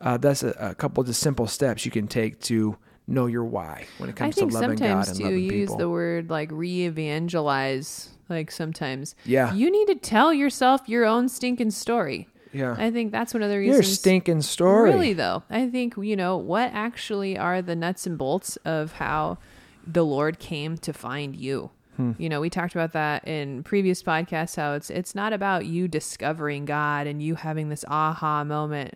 Uh, 0.00 0.16
that's 0.18 0.42
a, 0.42 0.50
a 0.60 0.74
couple 0.74 1.00
of 1.00 1.06
just 1.06 1.20
simple 1.20 1.46
steps 1.46 1.84
you 1.84 1.90
can 1.90 2.06
take 2.06 2.38
to 2.40 2.76
know 3.08 3.26
your 3.26 3.44
why 3.44 3.86
when 3.98 4.10
it 4.10 4.16
comes 4.16 4.34
to 4.34 4.44
loving 4.46 4.76
God 4.76 5.08
and 5.08 5.16
too, 5.16 5.24
loving 5.24 5.38
you 5.38 5.52
use 5.52 5.74
the 5.76 5.88
word 5.88 6.28
like 6.28 6.50
re-evangelize. 6.52 8.10
Like 8.28 8.50
sometimes, 8.50 9.14
Yeah. 9.24 9.54
you 9.54 9.70
need 9.70 9.86
to 9.86 9.94
tell 9.94 10.34
yourself 10.34 10.88
your 10.88 11.04
own 11.04 11.28
stinking 11.28 11.70
story. 11.70 12.28
yeah. 12.52 12.74
I 12.76 12.90
think 12.90 13.12
that's 13.12 13.32
one 13.32 13.42
of 13.44 13.50
the 13.50 13.58
reasons. 13.58 13.76
Your 13.76 13.82
stinking 13.94 14.42
story. 14.42 14.90
Really 14.90 15.12
though, 15.12 15.44
I 15.48 15.68
think 15.68 15.94
you 15.96 16.16
know 16.16 16.36
what 16.36 16.70
actually 16.72 17.38
are 17.38 17.62
the 17.62 17.76
nuts 17.76 18.04
and 18.06 18.18
bolts 18.18 18.56
of 18.64 18.92
how 18.92 19.38
the 19.86 20.04
Lord 20.04 20.40
came 20.40 20.76
to 20.78 20.92
find 20.92 21.36
you. 21.36 21.70
Hmm. 21.96 22.12
You 22.18 22.28
know, 22.28 22.40
we 22.40 22.50
talked 22.50 22.74
about 22.74 22.92
that 22.94 23.26
in 23.28 23.62
previous 23.62 24.02
podcasts. 24.02 24.56
How 24.56 24.72
it's 24.74 24.90
it's 24.90 25.14
not 25.14 25.32
about 25.32 25.64
you 25.66 25.86
discovering 25.86 26.64
God 26.64 27.06
and 27.06 27.22
you 27.22 27.36
having 27.36 27.68
this 27.68 27.84
aha 27.88 28.42
moment. 28.42 28.94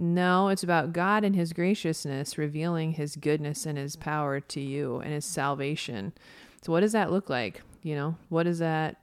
No, 0.00 0.48
it's 0.48 0.62
about 0.62 0.92
God 0.92 1.24
and 1.24 1.36
His 1.36 1.52
graciousness 1.52 2.38
revealing 2.38 2.92
His 2.92 3.16
goodness 3.16 3.66
and 3.66 3.76
His 3.78 3.96
power 3.96 4.40
to 4.40 4.60
you 4.60 4.96
and 5.00 5.12
His 5.12 5.24
salvation. 5.26 6.12
So, 6.62 6.72
what 6.72 6.80
does 6.80 6.92
that 6.92 7.12
look 7.12 7.28
like? 7.30 7.60
You 7.82 7.94
know, 7.94 8.16
what 8.30 8.44
does 8.44 8.58
that 8.60 8.96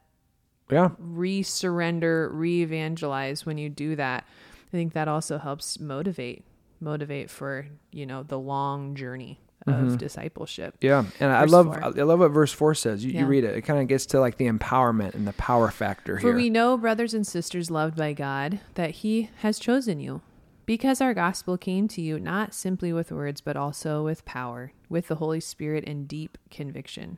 Yeah. 0.70 0.90
re 1.00 1.44
surrender, 1.44 2.30
re 2.34 2.62
evangelize 2.64 3.46
when 3.46 3.58
you 3.58 3.70
do 3.70 3.96
that. 3.96 4.26
I 4.68 4.72
think 4.72 4.94
that 4.94 5.08
also 5.08 5.38
helps 5.38 5.80
motivate, 5.80 6.44
motivate 6.82 7.30
for, 7.30 7.68
you 7.92 8.06
know, 8.06 8.24
the 8.24 8.38
long 8.40 8.96
journey 8.96 9.40
of 9.66 9.74
Mm-hmm. 9.74 9.96
discipleship. 9.98 10.76
Yeah, 10.82 11.06
and 11.20 11.32
I 11.32 11.44
love 11.46 11.66
four. 11.68 11.84
I 11.84 11.90
love 11.90 12.20
what 12.20 12.32
verse 12.32 12.52
four 12.54 12.74
says. 12.74 13.04
You, 13.04 13.12
you 13.12 13.26
read 13.26 13.44
it; 13.44 13.56
it 13.56 13.62
kind 13.62 13.80
of 13.82 13.88
gets 13.88 14.06
to 14.08 14.20
like 14.20 14.38
the 14.38 14.48
empowerment 14.48 15.14
and 15.14 15.28
the 15.28 15.34
power 15.34 15.70
factor 15.72 16.16
For 16.16 16.28
here. 16.28 16.36
we 16.36 16.50
know, 16.50 16.78
brothers 16.78 17.14
and 17.14 17.26
sisters 17.28 17.70
loved 17.70 17.98
by 17.98 18.14
God, 18.14 18.60
that 18.76 18.92
He 18.92 19.30
has 19.40 19.60
chosen 19.60 20.00
you, 20.00 20.22
because 20.68 21.02
our 21.02 21.16
gospel 21.16 21.58
came 21.58 21.88
to 21.88 22.02
you 22.02 22.20
not 22.20 22.54
simply 22.54 22.94
with 22.94 23.12
words, 23.12 23.42
but 23.42 23.58
also 23.58 24.04
with 24.04 24.24
power, 24.26 24.74
with 24.90 25.08
the 25.08 25.16
Holy 25.16 25.40
Spirit 25.40 25.84
and 25.88 26.08
deep 26.08 26.38
conviction. 26.52 27.18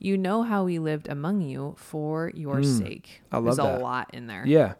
You 0.00 0.18
know 0.18 0.42
how 0.42 0.64
we 0.64 0.78
lived 0.80 1.08
among 1.08 1.42
you 1.42 1.74
for 1.78 2.32
your 2.34 2.62
sake. 2.64 3.22
Mm. 3.30 3.34
I 3.34 3.36
love 3.36 3.44
There's 3.44 3.56
that. 3.58 3.78
a 3.80 3.82
lot 3.82 4.10
in 4.12 4.26
there. 4.26 4.44
Yeah. 4.44 4.74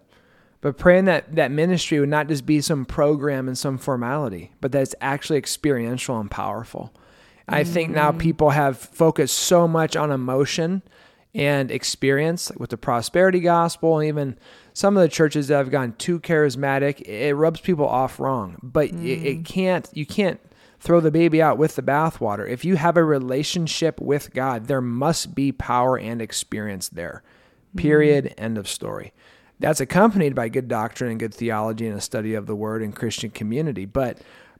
But 0.62 0.76
praying 0.78 1.04
that 1.04 1.36
that 1.36 1.50
ministry 1.52 2.00
would 2.00 2.08
not 2.08 2.26
just 2.28 2.44
be 2.44 2.60
some 2.60 2.84
program 2.84 3.46
and 3.46 3.56
some 3.56 3.78
formality, 3.78 4.52
but 4.60 4.72
that 4.72 4.82
it's 4.82 4.94
actually 5.00 5.38
experiential 5.38 6.18
and 6.18 6.30
powerful. 6.30 6.92
I 7.48 7.62
think 7.62 7.90
now 7.90 8.10
Mm. 8.10 8.18
people 8.18 8.50
have 8.50 8.76
focused 8.76 9.36
so 9.38 9.68
much 9.68 9.94
on 9.94 10.10
emotion 10.10 10.82
and 11.34 11.70
experience 11.70 12.50
like 12.50 12.58
with 12.60 12.70
the 12.70 12.78
prosperity 12.78 13.40
gospel 13.40 13.98
and 13.98 14.08
even 14.08 14.38
some 14.72 14.96
of 14.96 15.02
the 15.02 15.08
churches 15.08 15.48
that 15.48 15.56
have 15.58 15.70
gone 15.70 15.92
too 15.98 16.18
charismatic 16.20 17.00
it 17.02 17.34
rubs 17.34 17.60
people 17.60 17.86
off 17.86 18.18
wrong. 18.18 18.56
But 18.62 18.90
Mm. 18.90 19.24
it 19.24 19.44
can't 19.44 19.88
you 19.92 20.06
can't 20.06 20.40
throw 20.80 21.00
the 21.00 21.10
baby 21.10 21.40
out 21.42 21.58
with 21.58 21.74
the 21.76 21.82
bathwater. 21.82 22.48
If 22.48 22.64
you 22.64 22.76
have 22.76 22.96
a 22.96 23.04
relationship 23.04 24.00
with 24.00 24.32
god 24.34 24.66
there 24.66 24.80
must 24.80 25.34
be 25.34 25.52
power 25.52 25.98
and 25.98 26.22
experience 26.22 26.88
there. 26.88 27.22
Period. 27.76 28.34
End 28.38 28.56
of 28.56 28.66
story. 28.68 29.12
That's 29.58 29.80
accompanied 29.80 30.34
by 30.34 30.48
good 30.48 30.68
doctrine 30.68 31.10
and 31.10 31.20
good 31.20 31.34
theology 31.34 31.86
and 31.86 31.96
a 31.96 32.00
study 32.00 32.34
of 32.34 32.46
the 32.46 32.56
word 32.56 32.82
and 32.82 32.94
christian 32.94 33.30
community. 33.30 33.84
But 33.84 34.18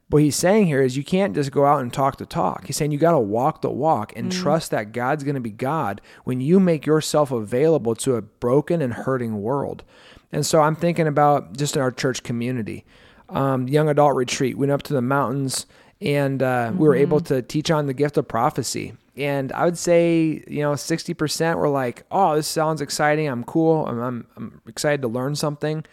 what 0.08 0.22
he's 0.22 0.36
saying 0.36 0.66
here 0.66 0.82
is 0.82 0.96
you 0.96 1.02
can't 1.02 1.34
just 1.34 1.50
go 1.50 1.64
out 1.64 1.82
and 1.82 1.92
talk 1.92 2.16
the 2.16 2.26
talk. 2.26 2.66
He's 2.66 2.76
saying 2.76 2.92
you 2.92 2.98
got 2.98 3.12
to 3.12 3.18
walk 3.18 3.62
the 3.62 3.70
walk 3.70 4.12
and 4.14 4.30
trust 4.30 4.70
that 4.70 4.92
God's 4.92 5.24
going 5.24 5.34
to 5.34 5.40
be 5.40 5.50
God 5.50 6.00
when 6.22 6.40
you 6.40 6.60
make 6.60 6.86
yourself 6.86 7.32
available 7.32 7.96
to 7.96 8.14
a 8.14 8.22
broken 8.22 8.80
and 8.80 8.92
hurting 8.92 9.42
world. 9.42 9.82
And 10.30 10.46
so 10.46 10.60
I'm 10.60 10.76
thinking 10.76 11.08
about 11.08 11.56
just 11.56 11.74
in 11.74 11.82
our 11.82 11.90
church 11.90 12.22
community, 12.22 12.84
um, 13.28 13.66
young 13.66 13.88
adult 13.88 14.14
retreat. 14.14 14.56
We 14.56 14.60
went 14.60 14.72
up 14.72 14.82
to 14.84 14.92
the 14.92 15.02
mountains 15.02 15.66
and 16.00 16.40
uh, 16.42 16.72
we 16.76 16.86
were 16.86 16.94
able 16.94 17.20
to 17.20 17.42
teach 17.42 17.70
on 17.70 17.86
the 17.86 17.94
gift 17.94 18.16
of 18.16 18.28
prophecy. 18.28 18.94
And 19.16 19.50
I 19.52 19.64
would 19.64 19.78
say, 19.78 20.44
you 20.46 20.60
know, 20.60 20.72
60% 20.72 21.56
were 21.56 21.68
like, 21.70 22.04
oh, 22.10 22.36
this 22.36 22.46
sounds 22.46 22.80
exciting. 22.80 23.28
I'm 23.28 23.44
cool. 23.44 23.86
I'm, 23.86 23.98
I'm, 24.00 24.26
I'm 24.36 24.60
excited 24.68 25.02
to 25.02 25.08
learn 25.08 25.34
something. 25.34 25.84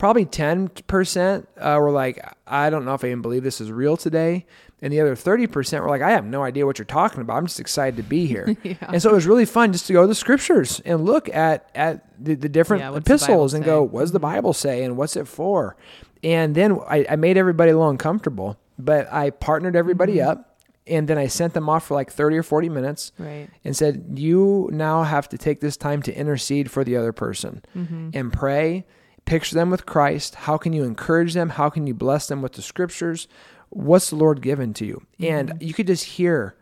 Probably 0.00 0.24
10% 0.26 1.46
uh, 1.58 1.78
were 1.80 1.90
like, 1.90 2.18
I 2.46 2.70
don't 2.70 2.84
know 2.84 2.94
if 2.94 3.04
I 3.04 3.08
even 3.08 3.22
believe 3.22 3.42
this 3.44 3.60
is 3.60 3.70
real 3.70 3.96
today. 3.96 4.46
And 4.82 4.90
the 4.92 5.00
other 5.00 5.14
30% 5.14 5.80
were 5.82 5.88
like, 5.90 6.00
I 6.00 6.10
have 6.12 6.24
no 6.24 6.42
idea 6.42 6.64
what 6.64 6.78
you're 6.78 6.86
talking 6.86 7.20
about. 7.20 7.36
I'm 7.36 7.46
just 7.46 7.60
excited 7.60 7.96
to 7.98 8.02
be 8.02 8.24
here. 8.26 8.56
Yeah. 8.64 8.74
And 8.80 9.00
so 9.02 9.10
it 9.10 9.14
was 9.14 9.26
really 9.26 9.44
fun 9.44 9.72
just 9.72 9.86
to 9.88 9.92
go 9.92 10.00
to 10.02 10.06
the 10.06 10.14
scriptures 10.14 10.80
and 10.86 11.04
look 11.04 11.28
at, 11.28 11.70
at 11.74 12.22
the, 12.22 12.34
the 12.34 12.48
different 12.48 12.82
Yeah, 12.82 12.90
what's 12.90 13.06
the 13.06 13.14
epistles 13.14 13.52
and 13.54 13.62
go? 13.64 13.84
Mm-hmm. 13.84 13.94
what 13.94 14.00
does 14.00 14.12
the 14.12 14.18
Bible 14.20 14.52
say 14.54 14.82
and 14.84 14.96
what's 14.96 15.16
it 15.16 15.28
for? 15.28 15.76
And 16.24 16.54
then 16.54 16.78
I, 16.88 17.04
I 17.10 17.16
made 17.16 17.36
everybody 17.36 17.70
a 17.70 17.74
little 17.76 17.90
uncomfortable, 17.90 18.58
but 18.78 19.10
I 19.12 19.30
partnered 19.30 19.76
everybody 19.76 20.16
Mm-hmm. 20.16 20.30
up 20.30 20.58
and 20.86 21.06
then 21.06 21.18
I 21.18 21.26
sent 21.26 21.52
them 21.52 21.68
off 21.68 21.84
for 21.86 21.94
like 21.94 22.10
30 22.10 22.38
or 22.38 22.42
40 22.42 22.68
minutes 22.70 23.12
Right. 23.18 23.48
and 23.64 23.76
said, 23.76 24.18
You 24.18 24.70
now 24.72 25.02
have 25.02 25.28
to 25.28 25.38
take 25.38 25.60
this 25.60 25.76
time 25.76 26.00
to 26.02 26.14
intercede 26.16 26.70
for 26.70 26.84
the 26.84 26.96
other 26.96 27.12
person 27.12 27.62
Mm-hmm. 27.76 28.10
and 28.14 28.32
pray. 28.32 28.86
Picture 29.30 29.54
them 29.54 29.70
with 29.70 29.86
Christ. 29.86 30.34
How 30.34 30.58
can 30.58 30.72
you 30.72 30.82
encourage 30.82 31.34
them? 31.34 31.50
How 31.50 31.70
can 31.70 31.86
you 31.86 31.94
bless 31.94 32.26
them 32.26 32.42
with 32.42 32.54
the 32.54 32.62
scriptures? 32.62 33.28
What's 33.68 34.10
the 34.10 34.16
Lord 34.16 34.42
given 34.42 34.74
to 34.74 34.84
you? 34.84 35.06
And 35.20 35.56
you 35.60 35.72
could 35.72 35.86
just 35.86 36.04
hear 36.04 36.56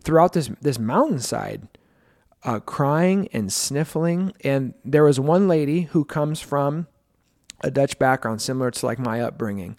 throughout 0.00 0.32
this 0.32 0.50
this 0.62 0.78
mountainside 0.78 1.68
uh, 2.42 2.60
crying 2.60 3.28
and 3.34 3.52
sniffling. 3.52 4.32
And 4.42 4.72
there 4.82 5.04
was 5.04 5.20
one 5.20 5.46
lady 5.46 5.82
who 5.82 6.06
comes 6.06 6.40
from 6.40 6.86
a 7.60 7.70
Dutch 7.70 7.98
background, 7.98 8.40
similar 8.40 8.70
to 8.70 8.86
like 8.86 8.98
my 8.98 9.20
upbringing, 9.20 9.76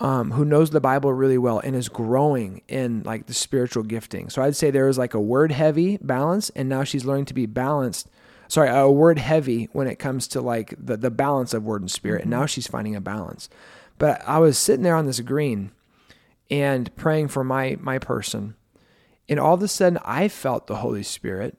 um, 0.00 0.32
who 0.32 0.44
knows 0.44 0.68
the 0.68 0.82
Bible 0.82 1.14
really 1.14 1.38
well 1.38 1.60
and 1.60 1.74
is 1.74 1.88
growing 1.88 2.60
in 2.68 3.02
like 3.04 3.24
the 3.24 3.32
spiritual 3.32 3.84
gifting. 3.84 4.28
So 4.28 4.42
I'd 4.42 4.54
say 4.54 4.70
there 4.70 4.84
was 4.84 4.98
like 4.98 5.14
a 5.14 5.18
word 5.18 5.50
heavy 5.50 5.96
balance, 5.96 6.50
and 6.50 6.68
now 6.68 6.84
she's 6.84 7.06
learning 7.06 7.24
to 7.24 7.34
be 7.34 7.46
balanced. 7.46 8.10
Sorry, 8.48 8.68
a 8.68 8.90
word 8.90 9.18
heavy 9.18 9.68
when 9.72 9.86
it 9.86 9.98
comes 9.98 10.28
to 10.28 10.40
like 10.40 10.74
the, 10.78 10.96
the 10.96 11.10
balance 11.10 11.54
of 11.54 11.64
word 11.64 11.82
and 11.82 11.90
spirit. 11.90 12.22
And 12.22 12.30
mm-hmm. 12.30 12.40
now 12.40 12.46
she's 12.46 12.66
finding 12.66 12.96
a 12.96 13.00
balance. 13.00 13.48
But 13.98 14.22
I 14.26 14.38
was 14.38 14.58
sitting 14.58 14.82
there 14.82 14.96
on 14.96 15.06
this 15.06 15.20
green 15.20 15.70
and 16.50 16.94
praying 16.96 17.28
for 17.28 17.44
my 17.44 17.76
my 17.80 17.98
person. 17.98 18.54
And 19.28 19.40
all 19.40 19.54
of 19.54 19.62
a 19.62 19.68
sudden 19.68 19.98
I 20.04 20.28
felt 20.28 20.66
the 20.66 20.76
Holy 20.76 21.02
Spirit 21.02 21.56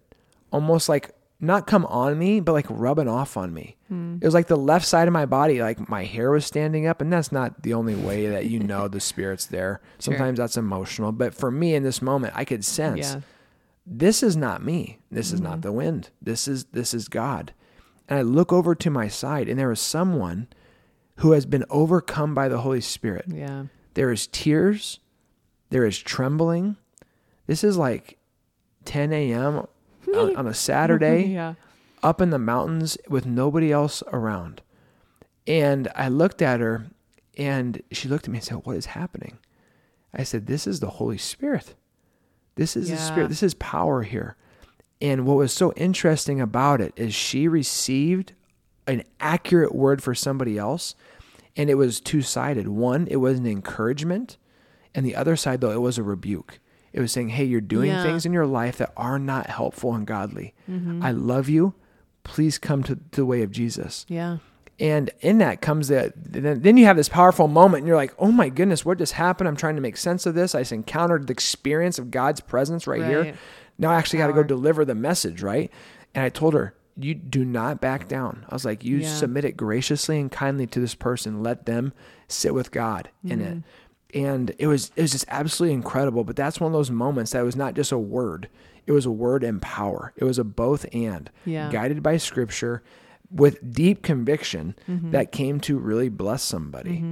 almost 0.51 0.87
like 0.87 1.11
not 1.39 1.67
come 1.67 1.85
on 1.87 2.17
me, 2.17 2.39
but 2.39 2.53
like 2.53 2.65
rubbing 2.69 3.07
off 3.07 3.35
on 3.35 3.53
me. 3.53 3.75
Mm. 3.91 4.21
It 4.21 4.25
was 4.25 4.33
like 4.33 4.47
the 4.47 4.55
left 4.55 4.85
side 4.85 5.07
of 5.07 5.13
my 5.13 5.25
body, 5.25 5.61
like 5.61 5.89
my 5.89 6.05
hair 6.05 6.31
was 6.31 6.45
standing 6.45 6.87
up, 6.87 7.01
and 7.01 7.11
that's 7.11 7.31
not 7.31 7.63
the 7.63 7.73
only 7.73 7.95
way 7.95 8.27
that 8.27 8.45
you 8.45 8.59
know 8.59 8.87
the 8.87 8.99
spirit's 8.99 9.45
there. 9.45 9.81
Sometimes 9.99 10.37
that's 10.37 10.57
emotional, 10.57 11.11
but 11.11 11.33
for 11.33 11.51
me 11.51 11.75
in 11.75 11.83
this 11.83 12.01
moment, 12.01 12.33
I 12.35 12.45
could 12.45 12.63
sense 12.63 13.13
Yeah. 13.13 13.21
This 13.85 14.23
is 14.23 14.35
not 14.35 14.63
me. 14.63 14.99
This 15.11 15.31
is 15.31 15.39
not 15.39 15.53
mm-hmm. 15.53 15.61
the 15.61 15.71
wind. 15.71 16.09
This 16.21 16.47
is 16.47 16.65
this 16.65 16.93
is 16.93 17.07
God. 17.07 17.53
And 18.07 18.19
I 18.19 18.21
look 18.21 18.51
over 18.51 18.75
to 18.75 18.89
my 18.89 19.07
side, 19.07 19.47
and 19.47 19.59
there 19.59 19.71
is 19.71 19.79
someone 19.79 20.47
who 21.17 21.31
has 21.31 21.45
been 21.45 21.65
overcome 21.69 22.33
by 22.33 22.47
the 22.49 22.59
Holy 22.59 22.81
Spirit. 22.81 23.25
Yeah. 23.27 23.65
There 23.93 24.11
is 24.11 24.27
tears. 24.27 24.99
There 25.69 25.85
is 25.85 25.97
trembling. 25.97 26.77
This 27.47 27.63
is 27.63 27.77
like 27.77 28.17
10 28.85 29.13
a.m. 29.13 29.67
on, 30.13 30.35
on 30.35 30.47
a 30.47 30.53
Saturday 30.53 31.23
yeah. 31.27 31.55
up 32.03 32.21
in 32.21 32.29
the 32.29 32.39
mountains 32.39 32.97
with 33.07 33.25
nobody 33.25 33.71
else 33.71 34.03
around. 34.11 34.61
And 35.47 35.87
I 35.95 36.09
looked 36.09 36.41
at 36.41 36.59
her 36.59 36.87
and 37.37 37.81
she 37.91 38.07
looked 38.07 38.25
at 38.25 38.31
me 38.31 38.39
and 38.39 38.45
said, 38.45 38.61
What 38.63 38.77
is 38.77 38.87
happening? 38.87 39.37
I 40.13 40.23
said, 40.23 40.47
This 40.47 40.67
is 40.67 40.79
the 40.79 40.91
Holy 40.91 41.17
Spirit. 41.17 41.75
This 42.55 42.75
is 42.75 42.89
the 42.89 42.97
Spirit. 42.97 43.29
This 43.29 43.43
is 43.43 43.53
power 43.55 44.03
here. 44.03 44.35
And 45.01 45.25
what 45.25 45.35
was 45.37 45.51
so 45.51 45.73
interesting 45.73 46.39
about 46.39 46.79
it 46.81 46.93
is 46.95 47.13
she 47.13 47.47
received 47.47 48.33
an 48.87 49.03
accurate 49.19 49.75
word 49.75 50.01
for 50.01 50.15
somebody 50.15 50.57
else. 50.57 50.95
And 51.57 51.69
it 51.69 51.75
was 51.75 51.99
two 51.99 52.21
sided. 52.21 52.67
One, 52.67 53.07
it 53.09 53.17
was 53.17 53.37
an 53.39 53.45
encouragement. 53.47 54.37
And 54.93 55.05
the 55.05 55.15
other 55.15 55.35
side, 55.35 55.61
though, 55.61 55.71
it 55.71 55.81
was 55.81 55.97
a 55.97 56.03
rebuke. 56.03 56.59
It 56.93 57.01
was 57.01 57.11
saying, 57.11 57.29
Hey, 57.29 57.43
you're 57.43 57.59
doing 57.61 57.91
Yeah. 57.91 58.03
things 58.03 58.25
in 58.25 58.31
your 58.33 58.45
life 58.47 58.77
that 58.77 58.93
are 58.95 59.19
not 59.19 59.47
helpful 59.47 59.93
and 59.93 60.07
godly. 60.07 60.53
Mm-hmm. 60.69 61.03
I 61.03 61.11
love 61.11 61.49
you. 61.49 61.73
Please 62.23 62.57
come 62.57 62.83
to 62.83 62.97
the 63.11 63.25
way 63.25 63.41
of 63.41 63.51
Jesus. 63.51 64.05
Yeah. 64.07 64.37
And 64.79 65.09
in 65.21 65.37
that 65.37 65.61
comes 65.61 65.87
that 65.87 66.13
then 66.15 66.75
you 66.75 66.85
have 66.85 66.97
this 66.97 67.07
powerful 67.07 67.47
moment 67.47 67.79
and 67.81 67.87
you're 67.87 67.95
like, 67.95 68.13
oh 68.19 68.31
my 68.31 68.49
goodness, 68.49 68.83
what 68.83 68.97
just 68.97 69.13
happened? 69.13 69.47
I'm 69.47 69.55
trying 69.55 69.75
to 69.75 69.81
make 69.81 69.95
sense 69.95 70.25
of 70.25 70.35
this. 70.35 70.53
I 70.53 70.61
just 70.61 70.73
encountered 70.73 71.27
the 71.27 71.31
experience 71.31 71.97
of 71.97 72.11
God's 72.11 72.41
presence 72.41 72.85
right, 72.85 73.03
here. 73.03 73.35
Now 73.77 73.91
I 73.91 73.95
actually 73.95 74.19
got 74.19 74.27
to 74.27 74.33
go 74.33 74.43
deliver 74.43 74.83
the 74.83 74.95
message, 74.95 75.41
right? 75.41 75.71
And 76.13 76.23
I 76.25 76.29
told 76.29 76.53
her, 76.55 76.75
you 76.97 77.13
do 77.13 77.43
not 77.45 77.79
back 77.81 78.07
down. 78.07 78.45
I 78.49 78.55
was 78.55 78.65
like, 78.65 78.83
you 78.83 78.97
Yeah. 78.97 79.13
submit 79.13 79.45
it 79.45 79.55
graciously 79.57 80.19
and 80.19 80.31
kindly 80.31 80.67
to 80.67 80.79
this 80.79 80.95
person. 80.95 81.41
Let 81.43 81.65
them 81.65 81.93
sit 82.27 82.53
with 82.53 82.71
God 82.71 83.09
in 83.23 83.41
it. 83.41 83.55
Mm-hmm. 83.57 84.19
And 84.25 84.55
it 84.59 84.67
was 84.67 84.91
it 84.95 85.01
was 85.01 85.11
just 85.11 85.25
absolutely 85.27 85.73
incredible. 85.73 86.23
But 86.23 86.35
that's 86.37 86.59
one 86.59 86.67
of 86.67 86.73
those 86.73 86.91
moments 86.91 87.31
that 87.31 87.43
was 87.43 87.55
not 87.55 87.75
just 87.75 87.91
a 87.91 87.97
word. 87.97 88.47
It 88.87 88.91
was 88.93 89.05
a 89.05 89.11
word 89.11 89.43
and 89.43 89.61
power. 89.61 90.13
It 90.15 90.23
was 90.23 90.37
a 90.39 90.43
both 90.45 90.85
and 90.93 91.29
Yeah. 91.45 91.69
guided 91.71 92.01
by 92.01 92.15
scripture 92.17 92.81
with 93.29 93.73
deep 93.73 94.03
conviction 94.03 94.75
Mm-hmm. 94.87 95.11
that 95.11 95.31
came 95.31 95.59
to 95.61 95.77
really 95.77 96.09
bless 96.09 96.43
somebody. 96.43 97.03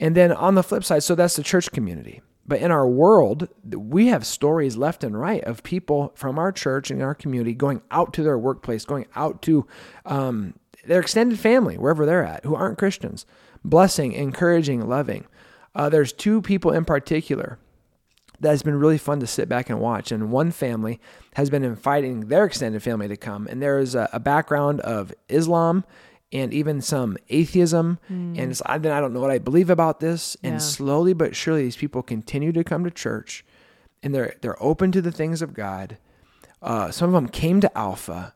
And 0.00 0.16
then 0.16 0.32
on 0.32 0.54
the 0.56 0.62
flip 0.62 0.84
side, 0.84 1.02
so 1.02 1.14
that's 1.14 1.36
the 1.36 1.42
church 1.42 1.70
community. 1.70 2.20
But 2.44 2.60
in 2.60 2.72
our 2.72 2.88
world, 2.88 3.48
we 3.64 4.08
have 4.08 4.26
stories 4.26 4.76
left 4.76 5.04
and 5.04 5.18
right 5.18 5.44
of 5.44 5.62
people 5.62 6.12
from 6.16 6.38
our 6.38 6.50
church 6.50 6.90
and 6.90 7.00
our 7.00 7.14
community 7.14 7.54
going 7.54 7.82
out 7.92 8.12
to 8.14 8.22
their 8.24 8.36
workplace, 8.36 8.84
going 8.84 9.06
out 9.14 9.42
to 9.42 9.64
um, 10.04 10.54
their 10.84 11.00
extended 11.00 11.38
family, 11.38 11.78
wherever 11.78 12.04
they're 12.04 12.24
at, 12.24 12.44
who 12.44 12.56
aren't 12.56 12.78
Christians, 12.78 13.26
blessing, 13.64 14.12
encouraging, 14.12 14.88
loving. 14.88 15.26
Uh, 15.74 15.88
there's 15.88 16.12
two 16.12 16.42
people 16.42 16.72
in 16.72 16.84
particular 16.84 17.58
that 18.42 18.50
has 18.50 18.62
been 18.62 18.78
really 18.78 18.98
fun 18.98 19.20
to 19.20 19.26
sit 19.26 19.48
back 19.48 19.70
and 19.70 19.80
watch. 19.80 20.12
And 20.12 20.30
one 20.30 20.50
family 20.50 21.00
has 21.34 21.48
been 21.50 21.64
inviting 21.64 22.28
their 22.28 22.44
extended 22.44 22.82
family 22.82 23.08
to 23.08 23.16
come. 23.16 23.46
And 23.46 23.62
there 23.62 23.78
is 23.78 23.94
a, 23.94 24.08
a 24.12 24.20
background 24.20 24.80
of 24.82 25.12
Islam 25.28 25.84
and 26.32 26.52
even 26.52 26.80
some 26.80 27.16
atheism. 27.28 27.98
And 28.08 28.38
it's, 28.38 28.62
I, 28.66 28.78
then 28.78 28.92
I 28.92 29.00
don't 29.00 29.12
know 29.12 29.20
what 29.20 29.30
I 29.30 29.38
believe 29.38 29.70
about 29.70 30.00
this. 30.00 30.36
And 30.42 30.60
slowly 30.60 31.12
but 31.12 31.34
surely, 31.36 31.62
these 31.62 31.76
people 31.76 32.02
continue 32.02 32.52
to 32.52 32.64
come 32.64 32.84
to 32.84 32.90
church 32.90 33.44
and 34.02 34.14
they're, 34.14 34.34
they're 34.40 34.62
open 34.62 34.92
to 34.92 35.00
the 35.02 35.12
things 35.12 35.40
of 35.42 35.54
God. 35.54 35.96
Uh, 36.60 36.90
some 36.90 37.08
of 37.08 37.14
them 37.14 37.28
came 37.28 37.60
to 37.60 37.78
Alpha. 37.78 38.34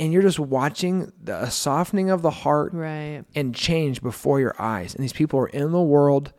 And 0.00 0.12
you're 0.12 0.22
just 0.22 0.38
watching 0.38 1.12
the 1.20 1.42
a 1.42 1.50
softening 1.50 2.08
of 2.08 2.22
the 2.22 2.30
heart 2.30 2.72
Right. 2.72 3.24
and 3.34 3.52
change 3.52 4.00
before 4.00 4.38
your 4.38 4.54
eyes. 4.56 4.94
And 4.94 5.02
these 5.02 5.12
people 5.12 5.40
are 5.40 5.48
in 5.48 5.72
the 5.72 5.82
world, 5.82 6.32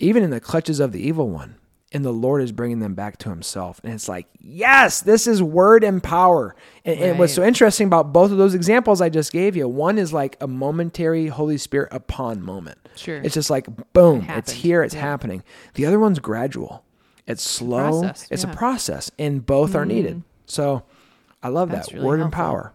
even 0.00 0.24
in 0.24 0.30
the 0.30 0.40
clutches 0.40 0.80
of 0.80 0.90
the 0.90 1.00
evil 1.00 1.30
one. 1.30 1.54
And 1.92 2.04
the 2.04 2.12
Lord 2.12 2.42
is 2.42 2.50
bringing 2.50 2.80
them 2.80 2.94
back 2.94 3.16
to 3.18 3.28
Himself. 3.30 3.80
And 3.84 3.92
it's 3.92 4.08
like, 4.08 4.26
yes, 4.40 5.00
this 5.02 5.26
is 5.28 5.40
word 5.42 5.84
and 5.84 6.02
power. 6.02 6.56
And, 6.84 6.98
and 6.98 7.18
what's 7.18 7.32
so 7.32 7.44
interesting 7.44 7.86
about 7.86 8.12
both 8.12 8.32
of 8.32 8.38
those 8.38 8.54
examples 8.54 9.00
I 9.00 9.08
just 9.08 9.32
gave 9.32 9.56
you 9.56 9.68
one 9.68 9.96
is 9.96 10.12
like 10.12 10.36
a 10.40 10.48
momentary 10.48 11.28
Holy 11.28 11.58
Spirit 11.58 11.88
upon 11.92 12.42
moment. 12.42 12.78
Sure. 12.96 13.18
It's 13.18 13.34
just 13.34 13.50
like, 13.50 13.68
boom, 13.92 14.26
it's 14.28 14.50
here, 14.50 14.82
it's 14.82 14.94
Yeah. 14.94 15.02
happening. 15.02 15.44
The 15.74 15.86
other 15.86 16.00
one's 16.00 16.18
gradual, 16.18 16.84
it's 17.26 17.42
slow, 17.42 18.00
process, 18.02 18.26
it's 18.30 18.42
yeah. 18.42 18.48
Mm-hmm. 18.48 18.54
a 18.56 18.58
process, 18.58 19.10
and 19.18 19.46
both 19.46 19.74
are 19.76 19.84
needed. 19.86 20.22
So 20.46 20.82
I 21.42 21.48
love 21.48 21.70
That's 21.70 21.88
that 21.88 21.94
really 21.94 22.06
word 22.06 22.20
and 22.20 22.32
power. 22.32 22.72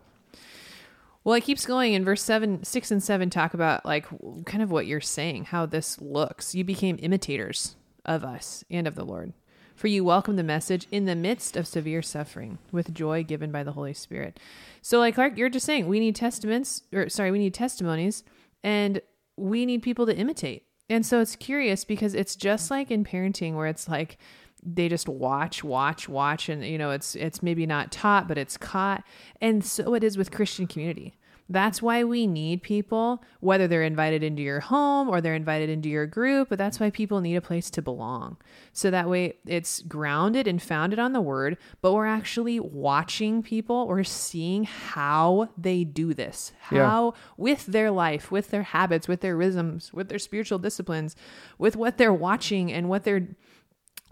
Well, 1.24 1.36
it 1.36 1.44
keeps 1.44 1.66
going 1.66 1.94
in 1.94 2.04
verse 2.04 2.22
7, 2.24 2.64
6 2.64 2.92
and 2.92 3.04
7 3.04 3.30
talk 3.30 3.54
about 3.54 3.86
like 3.86 4.08
kind 4.46 4.64
of 4.64 4.72
what 4.72 4.88
you're 4.88 5.02
saying, 5.02 5.46
how 5.46 5.66
this 5.66 6.00
looks. 6.02 6.56
You 6.56 6.64
became 6.64 6.98
imitators 7.02 7.76
of 8.06 8.24
us 8.24 8.64
and 8.70 8.88
of 8.88 8.96
the 8.96 9.06
Lord. 9.06 9.34
For 9.76 9.88
you 9.88 10.04
welcome 10.04 10.36
the 10.36 10.44
message 10.44 10.88
in 10.92 11.06
the 11.06 11.16
midst 11.16 11.58
of 11.58 11.66
severe 11.66 12.02
suffering 12.02 12.60
with 12.72 12.94
joy 12.94 13.24
given 13.24 13.52
by 13.52 13.64
the 13.64 13.72
Holy 13.72 13.94
Spirit. 13.94 14.40
So 14.82 15.00
like 15.00 15.16
Clark, 15.16 15.38
you're 15.38 15.50
just 15.50 15.66
saying 15.66 15.88
we 15.88 16.00
need 16.00 16.16
testaments 16.16 16.84
or 16.94 17.10
sorry, 17.10 17.32
we 17.32 17.40
need 17.40 17.54
testimonies 17.54 18.24
and 18.64 19.02
we 19.38 19.66
need 19.66 19.82
people 19.82 20.06
to 20.06 20.16
imitate. 20.16 20.66
And 20.90 21.06
so 21.06 21.22
it's 21.22 21.36
curious 21.36 21.86
because 21.86 22.14
it's 22.14 22.36
just 22.36 22.70
like 22.70 22.92
in 22.92 23.04
parenting 23.04 23.56
where 23.56 23.68
it's 23.68 23.88
like 23.88 24.18
they 24.64 24.90
just 24.90 25.10
watch, 25.10 25.64
watch, 25.64 26.08
watch, 26.08 26.50
and 26.50 26.64
you 26.64 26.78
know 26.78 26.92
it's 26.92 27.16
it's 27.16 27.42
maybe 27.42 27.66
not 27.66 27.92
taught, 27.92 28.28
but 28.28 28.38
it's 28.38 28.58
caught. 28.58 29.04
And 29.40 29.64
so 29.66 29.94
it 29.96 30.04
is 30.04 30.18
with 30.18 30.32
Christian 30.32 30.68
community. 30.68 31.18
That's 31.52 31.82
why 31.82 32.06
we 32.06 32.28
need 32.28 32.64
people, 32.64 33.22
whether 33.42 33.68
they're 33.68 33.84
invited 33.84 34.24
into 34.24 34.42
your 34.42 34.62
home 34.62 35.10
or 35.10 35.20
they're 35.20 35.36
invited 35.36 35.70
into 35.70 35.90
your 35.90 36.06
group, 36.06 36.48
but 36.50 36.58
that's 36.58 36.80
why 36.80 36.90
people 36.90 37.20
need 37.20 37.36
a 37.36 37.42
place 37.42 37.70
to 37.72 37.82
belong. 37.82 38.38
So 38.72 38.90
that 38.90 39.10
way 39.10 39.36
it's 39.46 39.82
grounded 39.82 40.48
and 40.48 40.62
founded 40.62 40.98
on 40.98 41.12
the 41.12 41.20
word, 41.20 41.58
but 41.82 41.92
we're 41.94 42.06
actually 42.06 42.60
watching 42.62 43.44
people, 43.44 43.86
we're 43.88 44.06
seeing 44.06 44.64
how 44.64 45.50
they 45.58 45.84
do 45.84 46.14
this, 46.14 46.54
Yeah. 46.72 46.88
how 46.88 47.14
with 47.36 47.66
their 47.66 47.92
life, 47.92 48.32
with 48.32 48.50
their 48.52 48.64
habits, 48.64 49.10
with 49.10 49.20
their 49.20 49.36
rhythms, 49.36 49.94
with 49.94 50.08
their 50.08 50.20
spiritual 50.20 50.58
disciplines, 50.60 51.18
with 51.58 51.76
what 51.76 51.98
they're 51.98 52.14
watching 52.14 52.72
and 52.72 52.88
what 52.88 53.04
they're 53.04 53.28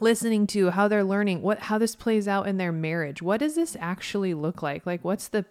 listening 0.02 0.48
to 0.48 0.70
how 0.70 0.88
they're 0.88 1.04
learning 1.04 1.42
what 1.42 1.60
how 1.60 1.78
this 1.78 1.94
plays 1.94 2.26
out 2.26 2.48
in 2.48 2.56
their 2.58 2.72
marriage 2.72 3.22
what 3.22 3.42
does 3.42 3.56
this 3.56 3.76
actually 3.82 4.34
look 4.34 4.62
like 4.64 4.86
like 4.86 5.04
what's 5.04 5.28
the 5.28 5.44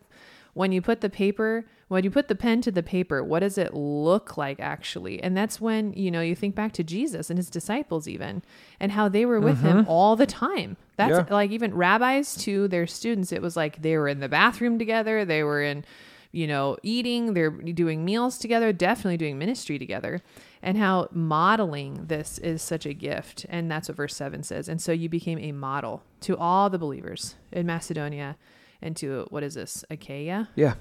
when 0.54 0.72
you 0.72 0.80
put 0.80 1.02
the 1.02 1.10
paper 1.10 1.66
when 1.88 2.04
you 2.04 2.10
put 2.10 2.28
the 2.28 2.34
pen 2.34 2.60
to 2.62 2.70
the 2.70 2.82
paper, 2.82 3.24
what 3.24 3.40
does 3.40 3.58
it 3.58 3.74
look 3.74 4.36
like 4.36 4.60
actually? 4.60 5.22
And 5.22 5.36
that's 5.36 5.60
when, 5.60 5.94
you 5.94 6.10
know, 6.10 6.20
you 6.20 6.34
think 6.34 6.54
back 6.54 6.72
to 6.72 6.84
Jesus 6.84 7.30
and 7.30 7.38
his 7.38 7.50
disciples 7.50 8.06
even 8.06 8.42
and 8.78 8.92
how 8.92 9.08
they 9.08 9.24
were 9.24 9.40
with 9.40 9.62
him 9.62 9.78
mm-hmm. 9.78 9.90
all 9.90 10.14
the 10.14 10.26
time. 10.26 10.76
That's 10.96 11.28
Yeah. 11.28 11.34
like 11.34 11.50
even 11.50 11.74
rabbis 11.74 12.36
to 12.44 12.68
their 12.68 12.86
students, 12.86 13.32
it 13.32 13.40
was 13.40 13.56
like 13.56 13.80
they 13.80 13.96
were 13.96 14.08
in 14.08 14.20
the 14.20 14.28
bathroom 14.28 14.78
together, 14.78 15.24
they 15.24 15.42
were 15.42 15.62
in, 15.62 15.84
you 16.30 16.46
know, 16.46 16.76
eating, 16.82 17.32
they're 17.32 17.50
doing 17.50 18.04
meals 18.04 18.36
together, 18.36 18.70
definitely 18.72 19.16
doing 19.16 19.38
ministry 19.38 19.78
together. 19.78 20.20
And 20.60 20.76
how 20.76 21.08
modeling 21.12 22.06
this 22.08 22.36
is 22.38 22.60
such 22.60 22.84
a 22.84 22.92
gift. 22.92 23.46
And 23.48 23.70
that's 23.70 23.88
what 23.88 23.96
verse 23.96 24.16
7 24.16 24.42
says. 24.42 24.68
And 24.68 24.82
so 24.82 24.92
you 24.92 25.08
became 25.08 25.38
a 25.38 25.52
model 25.52 26.02
to 26.22 26.36
all 26.36 26.68
the 26.68 26.78
believers 26.78 27.36
in 27.52 27.64
Macedonia 27.64 28.36
and 28.82 28.96
to 28.96 29.26
what 29.30 29.42
is 29.42 29.54
this, 29.54 29.84
Achaia? 29.88 30.48
Yeah. 30.56 30.74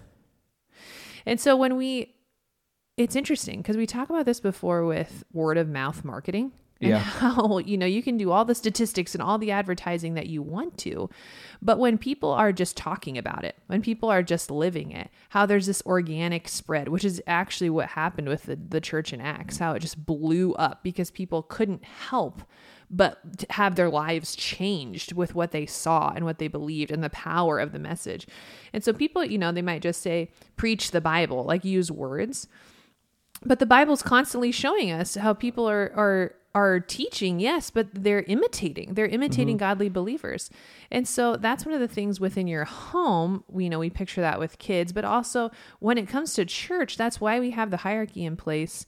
And 1.25 1.39
so 1.39 1.55
when 1.55 1.75
we, 1.75 2.15
it's 2.97 3.15
interesting 3.15 3.61
because 3.61 3.77
we 3.77 3.85
talk 3.85 4.09
about 4.09 4.25
this 4.25 4.39
before 4.39 4.85
with 4.85 5.23
word 5.33 5.57
of 5.57 5.67
mouth 5.69 6.03
marketing. 6.03 6.51
And 6.79 6.91
Yeah. 6.91 6.97
how, 6.99 7.57
you 7.59 7.77
know, 7.77 7.85
you 7.85 8.03
can 8.03 8.17
do 8.17 8.31
all 8.31 8.45
the 8.45 8.55
statistics 8.55 9.13
and 9.15 9.21
all 9.21 9.37
the 9.37 9.51
advertising 9.51 10.13
that 10.13 10.27
you 10.27 10.41
want 10.41 10.77
to. 10.79 11.09
But 11.61 11.79
when 11.79 11.97
people 11.97 12.31
are 12.31 12.51
just 12.51 12.77
talking 12.77 13.17
about 13.17 13.43
it, 13.43 13.55
when 13.67 13.81
people 13.81 14.09
are 14.09 14.23
just 14.23 14.51
living 14.51 14.91
it, 14.91 15.09
how 15.29 15.45
there's 15.45 15.65
this 15.65 15.81
organic 15.85 16.47
spread, 16.47 16.89
which 16.89 17.03
is 17.03 17.21
actually 17.27 17.69
what 17.69 17.89
happened 17.89 18.29
with 18.29 18.43
the, 18.43 18.55
the 18.55 18.81
church 18.81 19.11
in 19.11 19.21
Acts, 19.21 19.57
how 19.57 19.73
it 19.73 19.79
just 19.79 20.05
blew 20.05 20.53
up 20.53 20.83
because 20.83 21.11
people 21.11 21.43
couldn't 21.43 21.83
help 21.83 22.43
but 22.89 23.39
to 23.39 23.47
have 23.49 23.75
their 23.75 23.89
lives 23.89 24.35
changed 24.35 25.13
with 25.13 25.35
what 25.35 25.51
they 25.51 25.65
saw 25.65 26.13
and 26.15 26.23
what 26.23 26.37
they 26.37 26.47
believed 26.47 26.91
and 26.91 27.03
the 27.03 27.09
power 27.09 27.59
of 27.59 27.71
the 27.71 27.79
message. 27.79 28.27
And 28.71 28.83
so 28.83 28.93
people, 28.93 29.25
you 29.25 29.37
know, 29.37 29.51
they 29.51 29.61
might 29.61 29.81
just 29.81 30.01
say, 30.01 30.31
preach 30.55 30.91
the 30.91 31.01
Bible, 31.01 31.43
like 31.43 31.65
use 31.65 31.91
words. 31.91 32.47
But 33.45 33.59
the 33.59 33.65
Bible's 33.65 34.01
constantly 34.01 34.51
showing 34.51 34.91
us 34.91 35.15
how 35.15 35.33
people 35.33 35.69
are 35.69 35.91
are 35.95 36.33
are 36.55 36.79
teaching, 36.79 37.39
yes, 37.39 37.69
but 37.69 37.87
they're 37.93 38.23
imitating. 38.23 38.95
They're 38.95 39.05
imitating 39.05 39.57
mm-hmm. 39.57 39.65
godly 39.65 39.89
believers. 39.89 40.49
And 40.89 41.07
so 41.07 41.35
that's 41.35 41.63
one 41.63 41.75
of 41.75 41.79
the 41.81 41.87
things 41.87 42.19
within 42.19 42.47
your 42.47 42.65
home. 42.65 43.43
We 43.47 43.65
you 43.65 43.69
know 43.69 43.79
we 43.79 43.91
picture 43.91 44.21
that 44.21 44.39
with 44.39 44.57
kids, 44.57 44.91
but 44.91 45.05
also 45.05 45.51
when 45.79 45.97
it 45.97 46.07
comes 46.07 46.33
to 46.33 46.45
church, 46.45 46.97
that's 46.97 47.21
why 47.21 47.39
we 47.39 47.51
have 47.51 47.69
the 47.69 47.77
hierarchy 47.77 48.25
in 48.25 48.37
place 48.37 48.87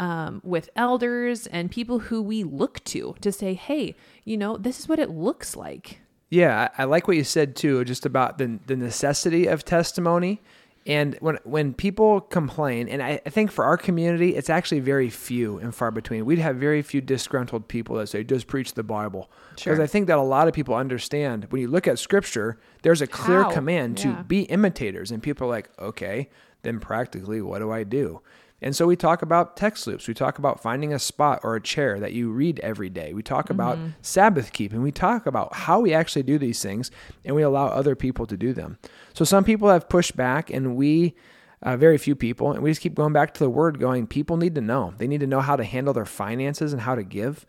um, 0.00 0.40
with 0.42 0.68
elders 0.74 1.46
and 1.48 1.70
people 1.70 1.98
who 2.00 2.20
we 2.22 2.42
look 2.42 2.82
to 2.84 3.14
to 3.20 3.30
say, 3.30 3.54
hey, 3.54 3.94
you 4.24 4.36
know, 4.36 4.56
this 4.56 4.80
is 4.80 4.88
what 4.88 4.98
it 4.98 5.10
looks 5.10 5.54
like. 5.54 6.00
Yeah, 6.30 6.68
I, 6.78 6.82
I 6.82 6.84
like 6.86 7.06
what 7.06 7.16
you 7.16 7.24
said 7.24 7.54
too, 7.54 7.84
just 7.84 8.04
about 8.06 8.38
the 8.38 8.58
the 8.66 8.76
necessity 8.76 9.46
of 9.46 9.64
testimony. 9.64 10.40
And 10.86 11.16
when 11.20 11.36
when 11.44 11.74
people 11.74 12.22
complain, 12.22 12.88
and 12.88 13.02
I, 13.02 13.20
I 13.26 13.30
think 13.30 13.50
for 13.52 13.64
our 13.66 13.76
community, 13.76 14.34
it's 14.34 14.48
actually 14.48 14.80
very 14.80 15.10
few 15.10 15.58
and 15.58 15.74
far 15.74 15.90
between. 15.90 16.24
We'd 16.24 16.38
have 16.38 16.56
very 16.56 16.80
few 16.80 17.02
disgruntled 17.02 17.68
people 17.68 17.96
that 17.96 18.06
say, 18.08 18.24
"Just 18.24 18.46
preach 18.46 18.72
the 18.72 18.82
Bible," 18.82 19.30
because 19.50 19.62
Sure. 19.76 19.82
I 19.82 19.86
think 19.86 20.06
that 20.06 20.16
a 20.18 20.22
lot 20.22 20.48
of 20.48 20.54
people 20.54 20.74
understand 20.74 21.46
when 21.50 21.60
you 21.60 21.68
look 21.68 21.86
at 21.86 21.98
Scripture, 21.98 22.58
there's 22.82 23.02
a 23.02 23.06
clear 23.06 23.42
How? 23.42 23.50
command 23.50 23.98
to 23.98 24.08
Yeah. 24.08 24.22
be 24.22 24.40
imitators, 24.44 25.10
and 25.10 25.22
people 25.22 25.46
are 25.46 25.50
like, 25.50 25.68
"Okay, 25.78 26.30
then 26.62 26.80
practically, 26.80 27.42
what 27.42 27.58
do 27.58 27.70
I 27.70 27.84
do?" 27.84 28.22
And 28.62 28.76
so 28.76 28.86
we 28.86 28.96
talk 28.96 29.22
about 29.22 29.56
text 29.56 29.86
loops. 29.86 30.06
We 30.06 30.14
talk 30.14 30.38
about 30.38 30.60
finding 30.60 30.92
a 30.92 30.98
spot 30.98 31.40
or 31.42 31.56
a 31.56 31.62
chair 31.62 31.98
that 32.00 32.12
you 32.12 32.30
read 32.30 32.60
every 32.60 32.90
day. 32.90 33.12
We 33.12 33.22
talk 33.22 33.46
mm-hmm. 33.46 33.54
about 33.54 33.78
Sabbath 34.02 34.52
keeping. 34.52 34.82
We 34.82 34.92
talk 34.92 35.26
about 35.26 35.54
how 35.54 35.80
we 35.80 35.94
actually 35.94 36.24
do 36.24 36.38
these 36.38 36.62
things 36.62 36.90
and 37.24 37.34
we 37.34 37.42
allow 37.42 37.66
other 37.66 37.96
people 37.96 38.26
to 38.26 38.36
do 38.36 38.52
them. 38.52 38.78
So 39.14 39.24
some 39.24 39.44
people 39.44 39.68
have 39.68 39.88
pushed 39.88 40.16
back 40.16 40.50
and 40.50 40.76
we, 40.76 41.14
uh, 41.62 41.76
very 41.76 41.98
few 41.98 42.16
people, 42.16 42.52
and 42.52 42.62
we 42.62 42.70
just 42.70 42.80
keep 42.80 42.94
going 42.94 43.12
back 43.12 43.34
to 43.34 43.40
the 43.40 43.50
word 43.50 43.78
going, 43.78 44.06
people 44.06 44.38
need 44.38 44.54
to 44.54 44.62
know. 44.62 44.94
They 44.96 45.06
need 45.06 45.20
to 45.20 45.26
know 45.26 45.40
how 45.40 45.56
to 45.56 45.64
handle 45.64 45.92
their 45.92 46.06
finances 46.06 46.72
and 46.72 46.80
how 46.80 46.94
to 46.94 47.02
give. 47.02 47.44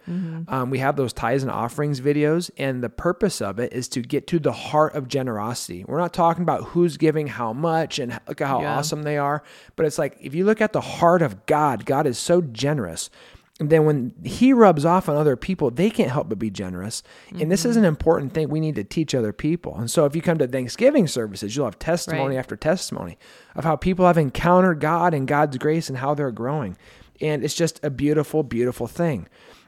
Um, 0.50 0.70
we 0.70 0.80
have 0.80 0.98
those 0.98 1.13
tithes 1.13 1.44
and 1.44 1.51
offerings 1.51 2.01
videos, 2.01 2.51
and 2.58 2.84
the 2.84 2.89
purpose 2.89 3.41
of 3.41 3.58
it 3.58 3.72
is 3.72 3.88
to 3.89 4.01
get 4.01 4.27
to 4.27 4.39
the 4.39 4.51
heart 4.51 4.96
of 4.96 5.08
generosity. 5.08 5.86
We're 5.88 5.97
not 6.00 6.13
talking 6.13 6.43
about 6.43 6.65
who's 6.65 6.97
giving 6.97 7.28
how 7.28 7.54
much 7.54 8.00
and 8.00 8.19
look 8.28 8.41
at 8.41 8.47
how 8.47 8.62
Yeah. 8.62 8.78
awesome 8.78 9.04
they 9.04 9.17
are, 9.17 9.43
but 9.78 9.86
it's 9.86 9.97
like 9.97 10.17
if 10.19 10.36
you 10.36 10.43
look 10.43 10.60
at 10.60 10.74
the 10.74 10.82
heart 10.82 11.21
of 11.21 11.45
God, 11.45 11.86
God 11.86 12.06
is 12.06 12.17
so 12.17 12.41
generous. 12.41 13.10
And 13.62 13.69
then 13.69 13.86
when 13.86 14.15
he 14.24 14.54
rubs 14.54 14.86
off 14.86 15.08
on 15.08 15.15
other 15.15 15.36
people, 15.36 15.69
they 15.69 15.91
can't 15.91 16.10
help 16.10 16.30
but 16.30 16.39
be 16.39 16.50
generous. 16.50 17.04
And 17.30 17.52
this 17.52 17.63
is 17.63 17.76
mm-hmm. 17.76 17.84
an 17.84 17.89
important 17.89 18.34
thing 18.34 18.50
we 18.50 18.60
need 18.60 18.74
to 18.74 18.84
teach 18.84 19.13
other 19.13 19.32
people. 19.32 19.78
And 19.78 19.89
so 19.89 20.06
if 20.06 20.15
you 20.15 20.21
come 20.24 20.39
to 20.39 20.47
Thanksgiving 20.47 21.08
services, 21.08 21.56
you'll 21.56 21.65
have 21.65 21.78
testimony 21.78 22.36
Right. 22.36 22.39
after 22.39 22.56
testimony 22.56 23.19
of 23.54 23.63
how 23.63 23.76
people 23.76 24.08
have 24.08 24.17
encountered 24.17 24.80
God 24.80 25.13
and 25.13 25.28
God's 25.28 25.60
grace 25.60 25.89
and 25.89 26.00
how 26.00 26.15
they're 26.15 26.32
growing. 26.32 26.76
And 27.21 27.43
it's 27.43 27.54
just 27.54 27.80
a 27.84 27.91
beautiful, 27.91 28.41
beautiful 28.41 28.88
thing. 28.88 29.28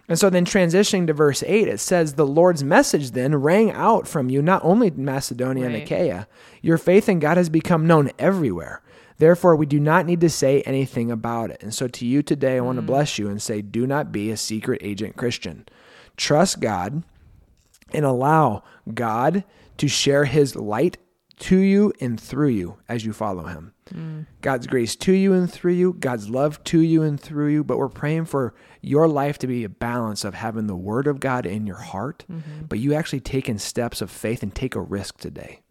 And 0.09 0.17
so 0.17 0.31
then 0.31 0.43
transitioning 0.43 1.05
to 1.05 1.13
verse 1.13 1.43
8, 1.45 1.67
it 1.67 1.79
says, 1.79 2.13
The 2.13 2.25
Lord's 2.25 2.63
message 2.63 3.11
then 3.11 3.35
rang 3.35 3.69
out 3.69 4.07
from 4.07 4.27
you, 4.27 4.41
not 4.41 4.65
only 4.65 4.89
Macedonia 4.89 5.67
and 5.67 5.75
Achaia. 5.75 6.27
Your 6.63 6.79
faith 6.79 7.07
in 7.07 7.19
God 7.19 7.37
has 7.37 7.47
become 7.47 7.85
known 7.85 8.09
everywhere. 8.17 8.81
Therefore, 9.17 9.55
we 9.55 9.65
do 9.65 9.79
not 9.79 10.05
need 10.05 10.21
to 10.21 10.29
say 10.29 10.61
anything 10.61 11.11
about 11.11 11.51
it. 11.51 11.61
And 11.61 11.73
so 11.73 11.87
to 11.87 12.05
you 12.05 12.23
today, 12.23 12.57
I 12.57 12.61
want 12.61 12.77
to 12.77 12.81
mm. 12.81 12.87
bless 12.87 13.17
you 13.17 13.29
and 13.29 13.41
say, 13.41 13.61
Do 13.61 13.85
not 13.85 14.11
be 14.11 14.31
a 14.31 14.37
secret 14.37 14.81
agent 14.83 15.15
Christian. 15.15 15.65
Trust 16.17 16.59
God 16.59 17.03
and 17.91 18.05
allow 18.05 18.63
God 18.93 19.43
to 19.77 19.87
share 19.87 20.25
his 20.25 20.55
light 20.55 20.97
to 21.39 21.57
you 21.57 21.91
and 21.99 22.19
through 22.19 22.49
you 22.49 22.77
as 22.87 23.05
you 23.05 23.13
follow 23.13 23.45
him. 23.45 23.73
Mm. 23.93 24.27
God's 24.41 24.67
grace 24.67 24.95
to 24.97 25.11
you 25.11 25.33
and 25.33 25.51
through 25.51 25.73
you, 25.73 25.93
God's 25.93 26.29
love 26.29 26.63
to 26.65 26.79
you 26.79 27.01
and 27.01 27.19
through 27.19 27.49
you, 27.49 27.63
but 27.63 27.77
we're 27.77 27.89
praying 27.89 28.25
for 28.25 28.53
your 28.81 29.07
life 29.07 29.37
to 29.39 29.47
be 29.47 29.63
a 29.63 29.69
balance 29.69 30.23
of 30.23 30.35
having 30.35 30.67
the 30.67 30.75
word 30.75 31.07
of 31.07 31.19
God 31.19 31.45
in 31.45 31.67
your 31.67 31.77
heart, 31.77 32.23
mm-hmm. 32.31 32.65
but 32.67 32.79
you 32.79 32.93
actually 32.93 33.19
taking 33.19 33.57
steps 33.57 34.01
of 34.01 34.09
faith 34.09 34.43
and 34.43 34.53
take 34.53 34.75
a 34.75 34.81
risk 34.81 35.17
today. 35.17 35.61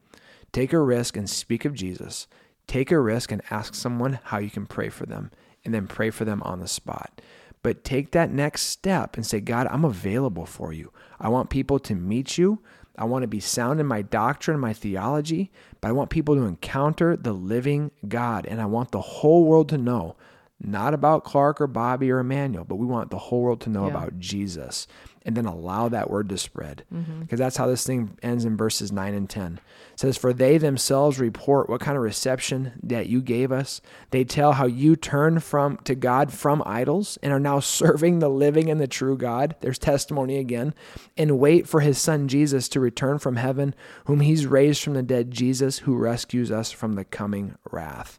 Take 0.52 0.72
a 0.72 0.81
risk 0.81 1.16
and 1.16 1.28
speak 1.28 1.64
of 1.64 1.74
Jesus. 1.74 2.26
Take 2.66 2.90
a 2.90 2.98
risk 3.01 3.33
and 3.33 3.42
ask 3.51 3.75
someone 3.75 4.18
how 4.25 4.38
you 4.38 4.51
can 4.51 4.66
pray 4.66 4.88
for 4.88 5.07
them 5.07 5.31
and 5.64 5.72
then 5.75 5.87
pray 5.87 6.11
for 6.11 6.25
them 6.25 6.42
on 6.42 6.61
the 6.61 6.68
spot. 6.68 7.20
But 7.62 7.85
take 7.85 8.11
that 8.12 8.31
next 8.33 8.62
step 8.62 9.16
and 9.16 9.25
say, 9.25 9.40
God, 9.40 9.68
I'm 9.70 9.85
available 9.85 10.46
for 10.46 10.72
you. 10.72 10.92
I 11.20 11.29
want 11.29 11.51
people 11.51 11.79
to 11.81 11.94
meet 11.94 12.37
you. 12.38 12.61
I 12.98 13.05
want 13.05 13.22
to 13.22 13.29
be 13.29 13.40
sound 13.40 13.81
in 13.81 13.87
my 13.87 14.03
doctrine, 14.03 14.59
my 14.59 14.72
theology, 14.72 15.51
but 15.81 15.88
I 15.88 15.92
want 15.92 16.11
people 16.11 16.35
to 16.35 16.42
encounter 16.42 17.16
the 17.16 17.33
living 17.33 17.90
God. 18.09 18.46
And 18.46 18.61
I 18.61 18.66
want 18.66 18.90
the 18.90 19.01
whole 19.01 19.44
world 19.44 19.68
to 19.70 19.79
know, 19.79 20.16
not 20.61 20.92
about 20.92 21.25
Clark 21.25 21.61
or 21.61 21.66
Bobbie 21.66 22.11
or 22.11 22.18
Emmanuel, 22.18 22.64
but 22.64 22.77
we 22.77 22.87
want 22.87 23.11
the 23.11 23.18
whole 23.18 23.42
world 23.42 23.61
to 23.62 23.70
know 23.70 23.85
Yeah. 23.87 23.90
about 23.92 24.18
Jesus 24.18 24.87
and 25.24 25.37
then 25.37 25.46
allow 25.46 25.88
that 25.88 26.11
word 26.11 26.28
to 26.28 26.38
spread. 26.38 26.85
Mm-hmm. 26.92 27.20
Because 27.20 27.38
that's 27.38 27.56
how 27.56 27.66
this 27.66 27.87
thing 27.87 28.18
ends 28.22 28.44
in 28.44 28.56
verses 28.56 28.90
9 28.90 29.14
and 29.14 29.28
10. 29.28 29.61
It 29.92 30.00
says, 30.00 30.16
For 30.16 30.32
they 30.32 30.58
themselves 30.58 31.18
report 31.18 31.68
what 31.68 31.80
kind 31.80 31.96
of 31.96 32.02
reception 32.02 32.72
that 32.82 33.06
you 33.06 33.20
gave 33.20 33.52
us. 33.52 33.80
They 34.11 34.24
tell 34.24 34.52
how 34.52 34.66
you 34.66 34.96
turned 34.96 35.42
from 35.42 35.78
to 35.85 35.94
God 35.94 36.32
from 36.32 36.62
idols 36.66 37.18
and 37.22 37.32
are 37.32 37.40
now 37.40 37.61
serving 37.82 38.18
the 38.18 38.28
living 38.28 38.70
and 38.70 38.80
the 38.80 38.87
true 38.87 39.16
God. 39.16 39.54
There's 39.61 39.78
testimony 39.78 40.38
again. 40.38 40.74
And 41.16 41.38
wait 41.38 41.68
for 41.68 41.80
his 41.80 41.98
son 41.98 42.28
Jesus 42.28 42.68
to 42.70 42.80
return 42.80 43.18
from 43.18 43.37
heaven, 43.37 43.74
whom 44.06 44.20
he's 44.20 44.46
raised 44.46 44.82
from 44.82 44.94
the 44.94 45.02
dead, 45.02 45.30
Jesus, 45.30 45.80
who 45.80 45.96
rescues 45.96 46.50
us 46.50 46.70
from 46.70 46.94
the 46.94 47.04
coming 47.04 47.56
wrath. 47.70 48.18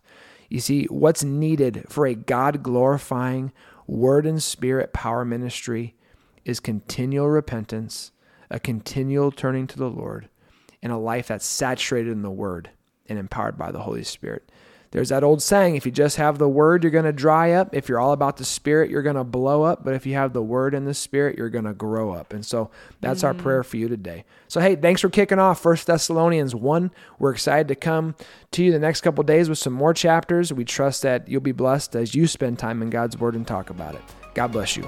You 0.49 0.59
see, 0.59 0.85
what's 0.85 1.23
needed 1.23 1.85
for 1.89 2.05
a 2.05 2.13
God 2.13 2.61
glorifying, 2.61 3.51
word 3.87 4.25
and 4.25 4.41
spirit 4.41 4.93
power 4.93 5.25
ministry 5.25 5.95
is 6.45 6.59
continual 6.59 7.29
repentance, 7.29 8.11
a 8.49 8.59
continual 8.59 9.31
turning 9.31 9.67
to 9.67 9.77
the 9.77 9.89
Lord, 9.89 10.29
and 10.81 10.91
a 10.91 10.97
life 10.97 11.27
that's 11.27 11.45
saturated 11.45 12.11
in 12.11 12.21
the 12.21 12.31
Word 12.31 12.69
and 13.07 13.17
empowered 13.17 13.57
by 13.57 13.71
the 13.71 13.81
Holy 13.81 14.03
Spirit. 14.03 14.49
There's 14.93 15.09
that 15.09 15.23
old 15.23 15.41
saying 15.41 15.75
if 15.75 15.87
you 15.87 15.91
just 15.91 16.17
have 16.17 16.37
the 16.37 16.47
Word, 16.47 16.83
you're 16.83 16.91
going 16.91 17.05
to 17.05 17.11
dry 17.11 17.53
up. 17.53 17.73
If 17.73 17.89
you're 17.89 17.99
all 17.99 18.13
about 18.13 18.37
the 18.37 18.45
Spirit, 18.45 18.91
you're 18.91 19.01
going 19.01 19.15
to 19.15 19.23
blow 19.23 19.63
up. 19.63 19.83
But 19.83 19.95
if 19.95 20.05
you 20.05 20.13
have 20.13 20.33
the 20.33 20.43
Word 20.43 20.75
and 20.75 20.85
the 20.85 20.93
Spirit, 20.93 21.35
you're 21.35 21.49
going 21.49 21.65
to 21.65 21.73
grow 21.73 22.11
up. 22.11 22.31
And 22.31 22.45
so 22.45 22.69
that's 23.01 23.23
our 23.23 23.33
mm-hmm. 23.33 23.41
prayer 23.41 23.63
for 23.63 23.77
you 23.77 23.87
today. 23.87 24.23
So, 24.47 24.61
hey, 24.61 24.75
thanks 24.75 25.01
for 25.01 25.09
kicking 25.09 25.39
off 25.39 25.59
First 25.59 25.87
Thessalonians 25.87 26.53
1. 26.53 26.91
We're 27.17 27.31
excited 27.31 27.69
to 27.69 27.75
come 27.75 28.13
to 28.51 28.63
you 28.63 28.71
the 28.71 28.77
next 28.77 29.01
couple 29.01 29.23
days 29.23 29.49
with 29.49 29.57
some 29.57 29.73
more 29.73 29.95
chapters. 29.95 30.53
We 30.53 30.63
trust 30.63 31.01
that 31.01 31.27
you'll 31.27 31.41
be 31.41 31.53
blessed 31.53 31.95
as 31.95 32.13
you 32.13 32.27
spend 32.27 32.59
time 32.59 32.83
in 32.83 32.91
God's 32.91 33.17
Word 33.17 33.33
and 33.33 33.47
talk 33.47 33.71
about 33.71 33.95
it. 33.95 34.03
God 34.35 34.51
bless 34.51 34.77
you. 34.77 34.87